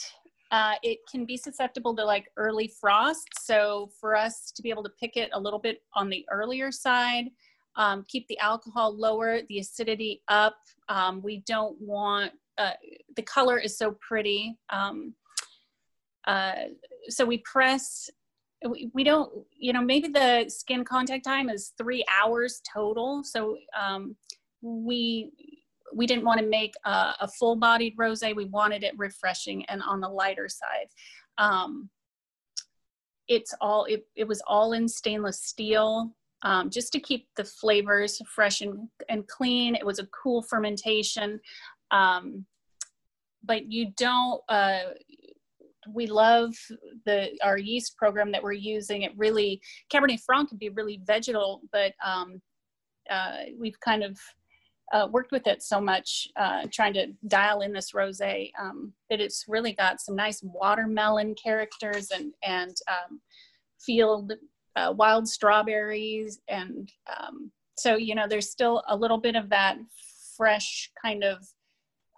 Uh, 0.51 0.75
it 0.83 0.99
can 1.11 1.25
be 1.25 1.37
susceptible 1.37 1.95
to 1.97 2.05
like 2.05 2.31
early 2.37 2.73
frost. 2.81 3.29
So 3.41 3.91
for 4.01 4.17
us 4.17 4.51
to 4.55 4.63
be 4.63 4.71
able 4.71 4.83
to 4.85 4.91
pick 5.01 5.17
it 5.17 5.31
a 5.33 5.41
little 5.41 5.59
bit 5.59 5.83
on 5.95 6.09
the 6.09 6.25
earlier 6.31 6.73
side, 6.73 7.27
um, 7.77 8.05
keep 8.09 8.27
the 8.29 8.39
alcohol 8.39 8.97
lower, 8.97 9.41
the 9.49 9.59
acidity 9.59 10.23
up. 10.29 10.57
Um, 10.89 11.23
we 11.23 11.43
don't 11.47 11.81
want, 11.81 12.33
uh, 12.57 12.73
the 13.15 13.23
color 13.23 13.59
is 13.59 13.77
so 13.77 13.97
pretty. 14.01 14.59
Um, 14.71 15.15
uh, 16.27 16.55
so 17.09 17.25
we 17.25 17.39
press, 17.39 18.11
we, 18.69 18.91
we, 18.95 19.05
don't, 19.05 19.31
you 19.57 19.73
know, 19.73 19.83
maybe 19.83 20.09
the 20.09 20.47
skin 20.49 20.85
contact 20.85 21.25
time 21.25 21.49
is 21.49 21.73
three 21.79 22.05
hours 22.11 22.61
total. 22.71 23.23
So 23.23 23.59
um, 23.79 24.17
we, 24.61 25.31
we 25.95 26.07
didn't 26.07 26.25
want 26.25 26.41
to 26.41 26.47
make 26.47 26.75
a, 26.85 27.15
a 27.21 27.29
full-bodied 27.39 27.97
rosé. 27.97 28.35
We 28.35 28.47
wanted 28.47 28.83
it 28.85 28.95
refreshing 28.97 29.65
and 29.67 29.83
on 29.83 30.01
the 30.01 30.09
lighter 30.09 30.49
side. 30.49 30.89
Um, 31.39 31.91
it's 33.29 33.55
all 33.61 33.85
it, 33.85 34.07
it 34.17 34.27
was 34.27 34.43
all 34.47 34.73
in 34.73 34.89
stainless 34.89 35.43
steel 35.43 36.15
um, 36.43 36.71
just 36.71 36.93
to 36.93 37.01
keep 37.01 37.29
the 37.37 37.45
flavors 37.45 38.21
fresh 38.27 38.61
and, 38.61 38.89
and 39.09 39.27
clean. 39.27 39.75
It 39.75 39.85
was 39.85 39.99
a 39.99 40.07
cool 40.07 40.43
fermentation. 40.43 41.41
Um, 41.91 42.47
but 43.45 43.71
you 43.71 43.93
don't, 43.97 44.43
uh, 44.49 44.81
we 45.95 46.07
love 46.07 46.55
the 47.07 47.31
our 47.43 47.57
yeast 47.57 47.97
program 47.97 48.31
that 48.33 48.43
we're 48.43 48.53
using. 48.53 49.03
It 49.03 49.13
really, 49.17 49.61
Cabernet 49.91 50.21
Franc 50.21 50.51
can 50.51 50.59
be 50.59 50.69
really 50.69 51.01
vegetal, 51.07 51.63
but 51.73 51.95
um, 52.05 52.43
uh, 53.09 53.45
we've 53.59 53.81
kind 53.81 54.03
of 54.05 54.19
uh, 54.93 55.09
worked 55.11 55.33
with 55.33 55.47
it 55.47 55.63
so 55.63 55.81
much, 55.81 56.29
uh, 56.37 56.63
trying 56.73 56.95
to 56.95 57.09
dial 57.27 57.61
in 57.61 57.73
this 57.73 57.93
rosé, 57.93 58.51
um, 58.61 58.93
that 59.11 59.21
it's 59.21 59.45
really 59.49 59.73
got 59.73 60.01
some 60.01 60.17
nice 60.17 60.43
watermelon 60.43 61.35
characters 61.35 62.11
and 62.11 62.33
and 62.43 62.77
um, 62.89 63.21
field 63.81 64.33
uh, 64.77 64.93
wild 64.97 65.29
strawberries, 65.29 66.41
and 66.49 66.91
um, 67.19 67.51
so 67.77 67.97
you 67.97 68.15
know 68.15 68.27
there's 68.29 68.51
still 68.51 68.83
a 68.89 68.97
little 68.97 69.19
bit 69.19 69.37
of 69.37 69.51
that 69.51 69.77
fresh 70.37 70.91
kind 71.03 71.25
of 71.25 71.47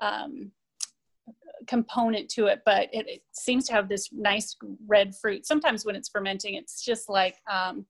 um, 0.00 0.52
component 1.66 2.28
to 2.28 2.46
it, 2.46 2.60
but 2.64 2.88
it, 2.92 3.08
it, 3.08 3.22
seems 3.32 3.66
to 3.66 3.72
have 3.72 3.88
this 3.88 4.10
nice 4.12 4.56
red 4.86 5.14
fruit. 5.16 5.46
Sometimes 5.46 5.84
when 5.84 5.96
it's 5.96 6.08
fermenting, 6.08 6.54
it's 6.54 6.84
just 6.84 7.08
like 7.08 7.36
um, 7.50 7.86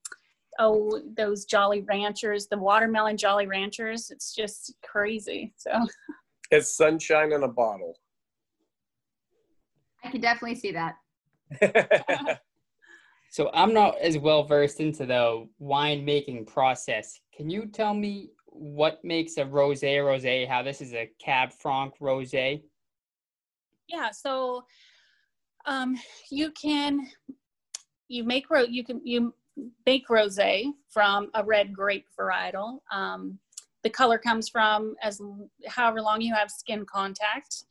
oh 0.59 1.01
those 1.15 1.45
jolly 1.45 1.81
ranchers 1.81 2.47
the 2.47 2.57
watermelon 2.57 3.17
jolly 3.17 3.47
ranchers 3.47 4.11
it's 4.11 4.33
just 4.33 4.73
crazy 4.83 5.53
so. 5.57 5.71
It's 6.53 6.75
sunshine 6.75 7.31
in 7.31 7.43
a 7.43 7.47
bottle. 7.47 7.97
I 10.03 10.11
can 10.11 10.19
definitely 10.19 10.55
see 10.55 10.73
that. 10.73 10.95
So 13.33 13.49
i'm 13.53 13.73
not 13.73 13.97
as 13.99 14.17
well 14.17 14.43
versed 14.43 14.81
into 14.81 15.05
the 15.05 15.47
wine 15.57 16.03
making 16.03 16.45
process. 16.45 17.17
Can 17.33 17.49
you 17.49 17.65
tell 17.65 17.93
me 17.93 18.31
what 18.45 18.99
makes 19.05 19.37
a 19.37 19.45
rosé 19.45 19.99
rosé? 19.99 20.45
How 20.45 20.61
this 20.61 20.81
is 20.81 20.93
a 20.93 21.09
cab 21.17 21.53
franc 21.53 21.93
rosé? 22.01 22.61
Yeah 23.87 24.11
so 24.11 24.65
um 25.65 25.95
you 26.29 26.51
can 26.51 27.07
you 28.09 28.25
make 28.25 28.49
ro 28.49 28.63
you 28.63 28.83
can 28.83 28.99
you 29.05 29.33
make 29.85 30.07
rosé 30.07 30.65
from 30.89 31.29
a 31.33 31.43
red 31.43 31.73
grape 31.73 32.05
varietal. 32.19 32.79
Um, 32.91 33.39
the 33.83 33.89
color 33.89 34.17
comes 34.17 34.49
from 34.49 34.95
as 35.01 35.19
however 35.67 36.01
long 36.01 36.21
you 36.21 36.33
have 36.33 36.51
skin 36.51 36.85
contact. 36.85 37.63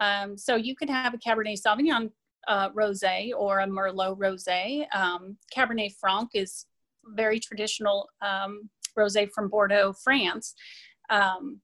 Um, 0.00 0.36
so 0.36 0.56
you 0.56 0.74
could 0.74 0.90
have 0.90 1.14
a 1.14 1.18
Cabernet 1.18 1.60
Sauvignon 1.60 2.10
uh, 2.48 2.70
rosé 2.70 3.30
or 3.36 3.60
a 3.60 3.66
Merlot 3.66 4.18
rosé. 4.18 4.84
Um, 4.94 5.36
Cabernet 5.54 5.94
Franc 6.00 6.30
is 6.34 6.66
very 7.14 7.38
traditional 7.38 8.08
um, 8.20 8.68
rosé 8.98 9.30
from 9.32 9.48
Bordeaux, 9.48 9.92
France. 9.92 10.54
Um, 11.10 11.60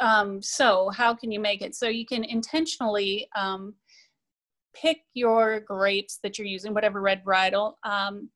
um, 0.00 0.42
so 0.42 0.90
how 0.90 1.14
can 1.14 1.30
you 1.30 1.40
make 1.40 1.62
it? 1.62 1.74
So 1.74 1.88
you 1.88 2.06
can 2.06 2.24
intentionally 2.24 3.28
pick 4.74 4.98
your 5.14 5.60
grapes 5.60 6.18
that 6.22 6.38
you're 6.38 6.46
using, 6.46 6.74
whatever 6.74 7.00
red 7.00 7.24
varietal. 7.24 7.74
Um, 7.84 8.30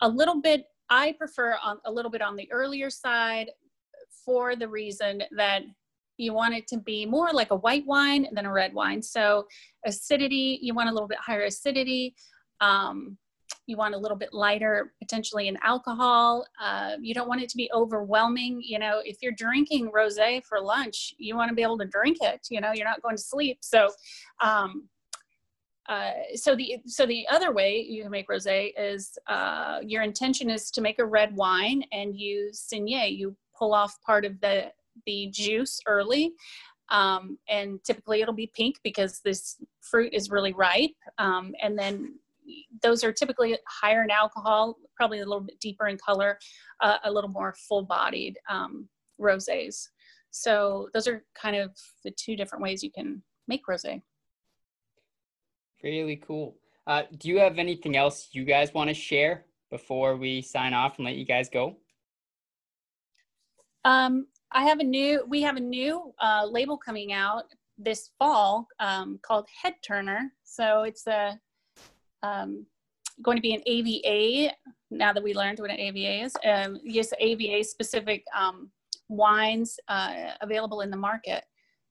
a 0.00 0.08
little 0.08 0.40
bit, 0.40 0.64
I 0.90 1.12
prefer 1.12 1.56
on, 1.62 1.78
a 1.84 1.92
little 1.92 2.10
bit 2.10 2.22
on 2.22 2.36
the 2.36 2.50
earlier 2.52 2.90
side 2.90 3.50
for 4.24 4.56
the 4.56 4.68
reason 4.68 5.22
that 5.36 5.62
you 6.16 6.32
want 6.32 6.54
it 6.54 6.66
to 6.68 6.78
be 6.78 7.04
more 7.06 7.32
like 7.32 7.50
a 7.50 7.56
white 7.56 7.84
wine 7.86 8.28
than 8.32 8.46
a 8.46 8.52
red 8.52 8.72
wine. 8.72 9.02
So 9.02 9.46
acidity, 9.84 10.58
you 10.62 10.74
want 10.74 10.88
a 10.88 10.92
little 10.92 11.08
bit 11.08 11.18
higher 11.18 11.44
acidity. 11.44 12.14
Um, 12.60 13.18
you 13.66 13.76
want 13.76 13.94
a 13.94 13.98
little 13.98 14.16
bit 14.16 14.32
lighter, 14.32 14.92
potentially 15.00 15.48
in 15.48 15.56
alcohol. 15.62 16.46
Uh, 16.60 16.92
you 17.00 17.14
don't 17.14 17.28
want 17.28 17.40
it 17.40 17.48
to 17.48 17.56
be 17.56 17.70
overwhelming. 17.72 18.60
You 18.62 18.78
know, 18.78 19.00
if 19.04 19.18
you're 19.22 19.32
drinking 19.32 19.90
rosé 19.90 20.44
for 20.44 20.60
lunch, 20.60 21.14
you 21.18 21.34
want 21.34 21.48
to 21.48 21.54
be 21.54 21.62
able 21.62 21.78
to 21.78 21.86
drink 21.86 22.18
it. 22.20 22.46
You 22.50 22.60
know, 22.60 22.72
you're 22.74 22.86
not 22.86 23.02
going 23.02 23.16
to 23.16 23.22
sleep. 23.22 23.58
So 23.62 23.90
um, 24.42 24.88
uh, 25.88 26.12
so 26.34 26.56
the 26.56 26.78
so 26.86 27.04
the 27.06 27.26
other 27.28 27.52
way 27.52 27.78
you 27.78 28.02
can 28.02 28.10
make 28.10 28.28
rosé 28.28 28.72
is 28.78 29.18
uh, 29.26 29.80
your 29.82 30.02
intention 30.02 30.48
is 30.50 30.70
to 30.70 30.80
make 30.80 30.98
a 30.98 31.04
red 31.04 31.34
wine 31.36 31.82
and 31.92 32.16
you 32.16 32.50
saignée. 32.52 33.16
You 33.16 33.36
pull 33.58 33.74
off 33.74 34.00
part 34.02 34.24
of 34.24 34.40
the 34.40 34.72
the 35.06 35.28
juice 35.32 35.80
early, 35.86 36.32
um, 36.88 37.38
and 37.48 37.82
typically 37.84 38.22
it'll 38.22 38.34
be 38.34 38.50
pink 38.54 38.76
because 38.82 39.20
this 39.24 39.56
fruit 39.80 40.12
is 40.14 40.30
really 40.30 40.52
ripe. 40.52 40.90
Um, 41.18 41.54
and 41.60 41.78
then 41.78 42.14
those 42.82 43.04
are 43.04 43.12
typically 43.12 43.56
higher 43.66 44.04
in 44.04 44.10
alcohol, 44.10 44.76
probably 44.96 45.20
a 45.20 45.26
little 45.26 45.40
bit 45.40 45.58
deeper 45.60 45.88
in 45.88 45.98
color, 45.98 46.38
uh, 46.80 46.98
a 47.04 47.10
little 47.10 47.30
more 47.30 47.54
full-bodied 47.68 48.38
um, 48.48 48.88
rosés. 49.20 49.88
So 50.30 50.88
those 50.92 51.08
are 51.08 51.24
kind 51.34 51.56
of 51.56 51.70
the 52.04 52.10
two 52.10 52.36
different 52.36 52.62
ways 52.62 52.82
you 52.82 52.90
can 52.90 53.22
make 53.48 53.66
rosé. 53.66 54.02
Really 55.84 56.16
cool. 56.16 56.56
Uh, 56.86 57.02
do 57.18 57.28
you 57.28 57.38
have 57.38 57.58
anything 57.58 57.94
else 57.94 58.30
you 58.32 58.46
guys 58.46 58.72
want 58.72 58.88
to 58.88 58.94
share 58.94 59.44
before 59.70 60.16
we 60.16 60.40
sign 60.40 60.72
off 60.72 60.96
and 60.96 61.04
let 61.04 61.16
you 61.16 61.26
guys 61.26 61.50
go? 61.50 61.76
Um, 63.84 64.26
I 64.50 64.62
have 64.64 64.80
a 64.80 64.84
new, 64.84 65.22
we 65.28 65.42
have 65.42 65.56
a 65.56 65.60
new 65.60 66.14
uh, 66.22 66.46
label 66.50 66.78
coming 66.78 67.12
out 67.12 67.44
this 67.76 68.10
fall 68.18 68.66
um, 68.80 69.20
called 69.20 69.46
Head 69.62 69.74
Turner. 69.82 70.32
So 70.42 70.84
it's 70.84 71.06
a, 71.06 71.38
um, 72.22 72.64
going 73.20 73.36
to 73.36 73.42
be 73.42 73.52
an 73.52 73.62
AVA, 73.66 74.54
now 74.90 75.12
that 75.12 75.22
we 75.22 75.34
learned 75.34 75.58
what 75.58 75.70
an 75.70 75.78
AVA 75.78 76.24
is, 76.24 76.34
um, 76.46 76.80
yes, 76.82 77.12
AVA 77.20 77.62
specific 77.62 78.24
um, 78.34 78.70
wines 79.10 79.78
uh, 79.88 80.30
available 80.40 80.80
in 80.80 80.90
the 80.90 80.96
market. 80.96 81.44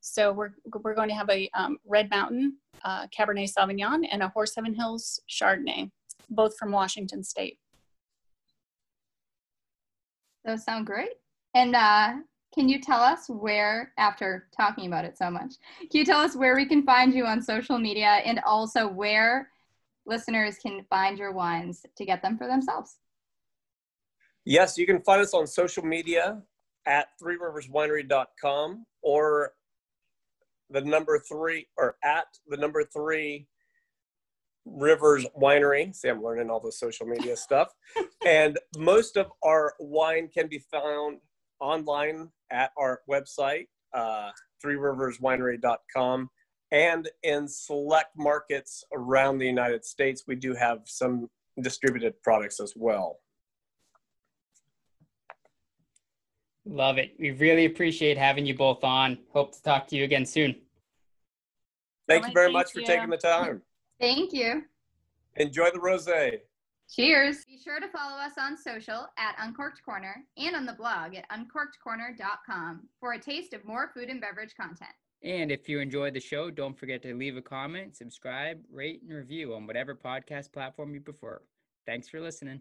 So 0.03 0.33
we're, 0.33 0.51
we're 0.83 0.95
going 0.95 1.07
to 1.07 1.15
have 1.15 1.29
a 1.29 1.49
um, 1.53 1.77
Red 1.85 2.09
Mountain 2.09 2.57
uh, 2.83 3.07
Cabernet 3.07 3.49
Sauvignon 3.51 4.05
and 4.11 4.21
a 4.21 4.27
Horse 4.27 4.53
Heaven 4.53 4.73
Hills 4.73 5.21
Chardonnay, 5.29 5.89
both 6.29 6.57
from 6.57 6.71
Washington 6.71 7.23
State. 7.23 7.57
Those 10.43 10.65
sound 10.65 10.87
great. 10.87 11.13
And 11.55 11.73
uh, 11.73 12.15
can 12.53 12.67
you 12.67 12.81
tell 12.81 12.99
us 12.99 13.29
where, 13.29 13.93
after 13.97 14.49
talking 14.55 14.87
about 14.87 15.05
it 15.05 15.17
so 15.17 15.31
much, 15.31 15.53
can 15.79 15.99
you 15.99 16.05
tell 16.05 16.19
us 16.19 16.35
where 16.35 16.55
we 16.55 16.65
can 16.65 16.83
find 16.83 17.13
you 17.13 17.25
on 17.25 17.41
social 17.41 17.79
media 17.79 18.21
and 18.25 18.41
also 18.45 18.85
where 18.85 19.49
listeners 20.05 20.57
can 20.57 20.85
find 20.89 21.17
your 21.17 21.31
wines 21.31 21.85
to 21.95 22.05
get 22.05 22.21
them 22.21 22.37
for 22.37 22.45
themselves? 22.47 22.97
Yes, 24.43 24.77
you 24.77 24.85
can 24.85 25.01
find 25.01 25.21
us 25.21 25.33
on 25.33 25.47
social 25.47 25.85
media 25.85 26.41
at 26.85 27.07
threeriverswinery.com 27.21 28.85
or 29.01 29.53
the 30.73 30.81
number 30.81 31.19
three 31.19 31.67
or 31.77 31.95
at 32.03 32.25
the 32.47 32.57
number 32.57 32.83
three 32.83 33.47
Rivers 34.65 35.25
Winery. 35.39 35.93
See, 35.95 36.09
I'm 36.09 36.23
learning 36.23 36.49
all 36.49 36.59
the 36.59 36.71
social 36.71 37.05
media 37.05 37.37
stuff. 37.37 37.69
and 38.25 38.57
most 38.77 39.15
of 39.15 39.27
our 39.43 39.73
wine 39.79 40.29
can 40.33 40.47
be 40.47 40.59
found 40.71 41.19
online 41.59 42.29
at 42.51 42.71
our 42.77 43.01
website, 43.09 43.67
uh, 43.93 44.31
threeriverswinery.com. 44.65 46.29
And 46.71 47.09
in 47.21 47.47
select 47.47 48.09
markets 48.17 48.83
around 48.93 49.37
the 49.37 49.45
United 49.45 49.85
States, 49.85 50.23
we 50.27 50.35
do 50.35 50.55
have 50.55 50.79
some 50.85 51.29
distributed 51.61 52.19
products 52.23 52.59
as 52.59 52.73
well. 52.75 53.19
Love 56.65 56.97
it. 56.97 57.13
We 57.19 57.31
really 57.31 57.65
appreciate 57.65 58.17
having 58.17 58.45
you 58.45 58.55
both 58.55 58.83
on. 58.83 59.19
Hope 59.33 59.53
to 59.53 59.61
talk 59.61 59.87
to 59.89 59.97
you 59.97 60.05
again 60.05 60.25
soon. 60.25 60.55
Thank 62.07 62.23
Well, 62.23 62.29
you 62.29 62.33
very 62.33 62.45
thank 62.47 62.53
much 62.53 62.71
for 62.71 62.81
taking 62.81 63.09
the 63.09 63.17
time. 63.17 63.61
Thank 63.99 64.33
you. 64.33 64.63
Enjoy 65.35 65.69
the 65.71 65.79
rosé. 65.79 66.39
Cheers. 66.89 67.45
Be 67.45 67.57
sure 67.57 67.79
to 67.79 67.87
follow 67.87 68.17
us 68.17 68.33
on 68.37 68.57
social 68.57 69.07
at 69.17 69.35
Uncorked 69.39 69.83
Corner 69.83 70.23
and 70.37 70.55
on 70.55 70.65
the 70.65 70.73
blog 70.73 71.15
at 71.15 71.25
uncorkedcorner.com 71.29 72.81
for 72.99 73.13
a 73.13 73.19
taste 73.19 73.53
of 73.53 73.65
more 73.65 73.89
food 73.93 74.09
and 74.09 74.21
beverage 74.21 74.53
content. 74.59 74.91
And 75.23 75.51
if 75.51 75.69
you 75.69 75.79
enjoyed 75.79 76.13
the 76.13 76.19
show, 76.19 76.51
don't 76.51 76.77
forget 76.77 77.01
to 77.03 77.15
leave 77.15 77.37
a 77.37 77.41
comment, 77.41 77.95
subscribe, 77.95 78.61
rate, 78.69 79.01
and 79.01 79.15
review 79.15 79.55
on 79.55 79.65
whatever 79.65 79.95
podcast 79.95 80.51
platform 80.51 80.93
you 80.93 80.99
prefer. 80.99 81.41
Thanks 81.85 82.09
for 82.09 82.19
listening. 82.19 82.59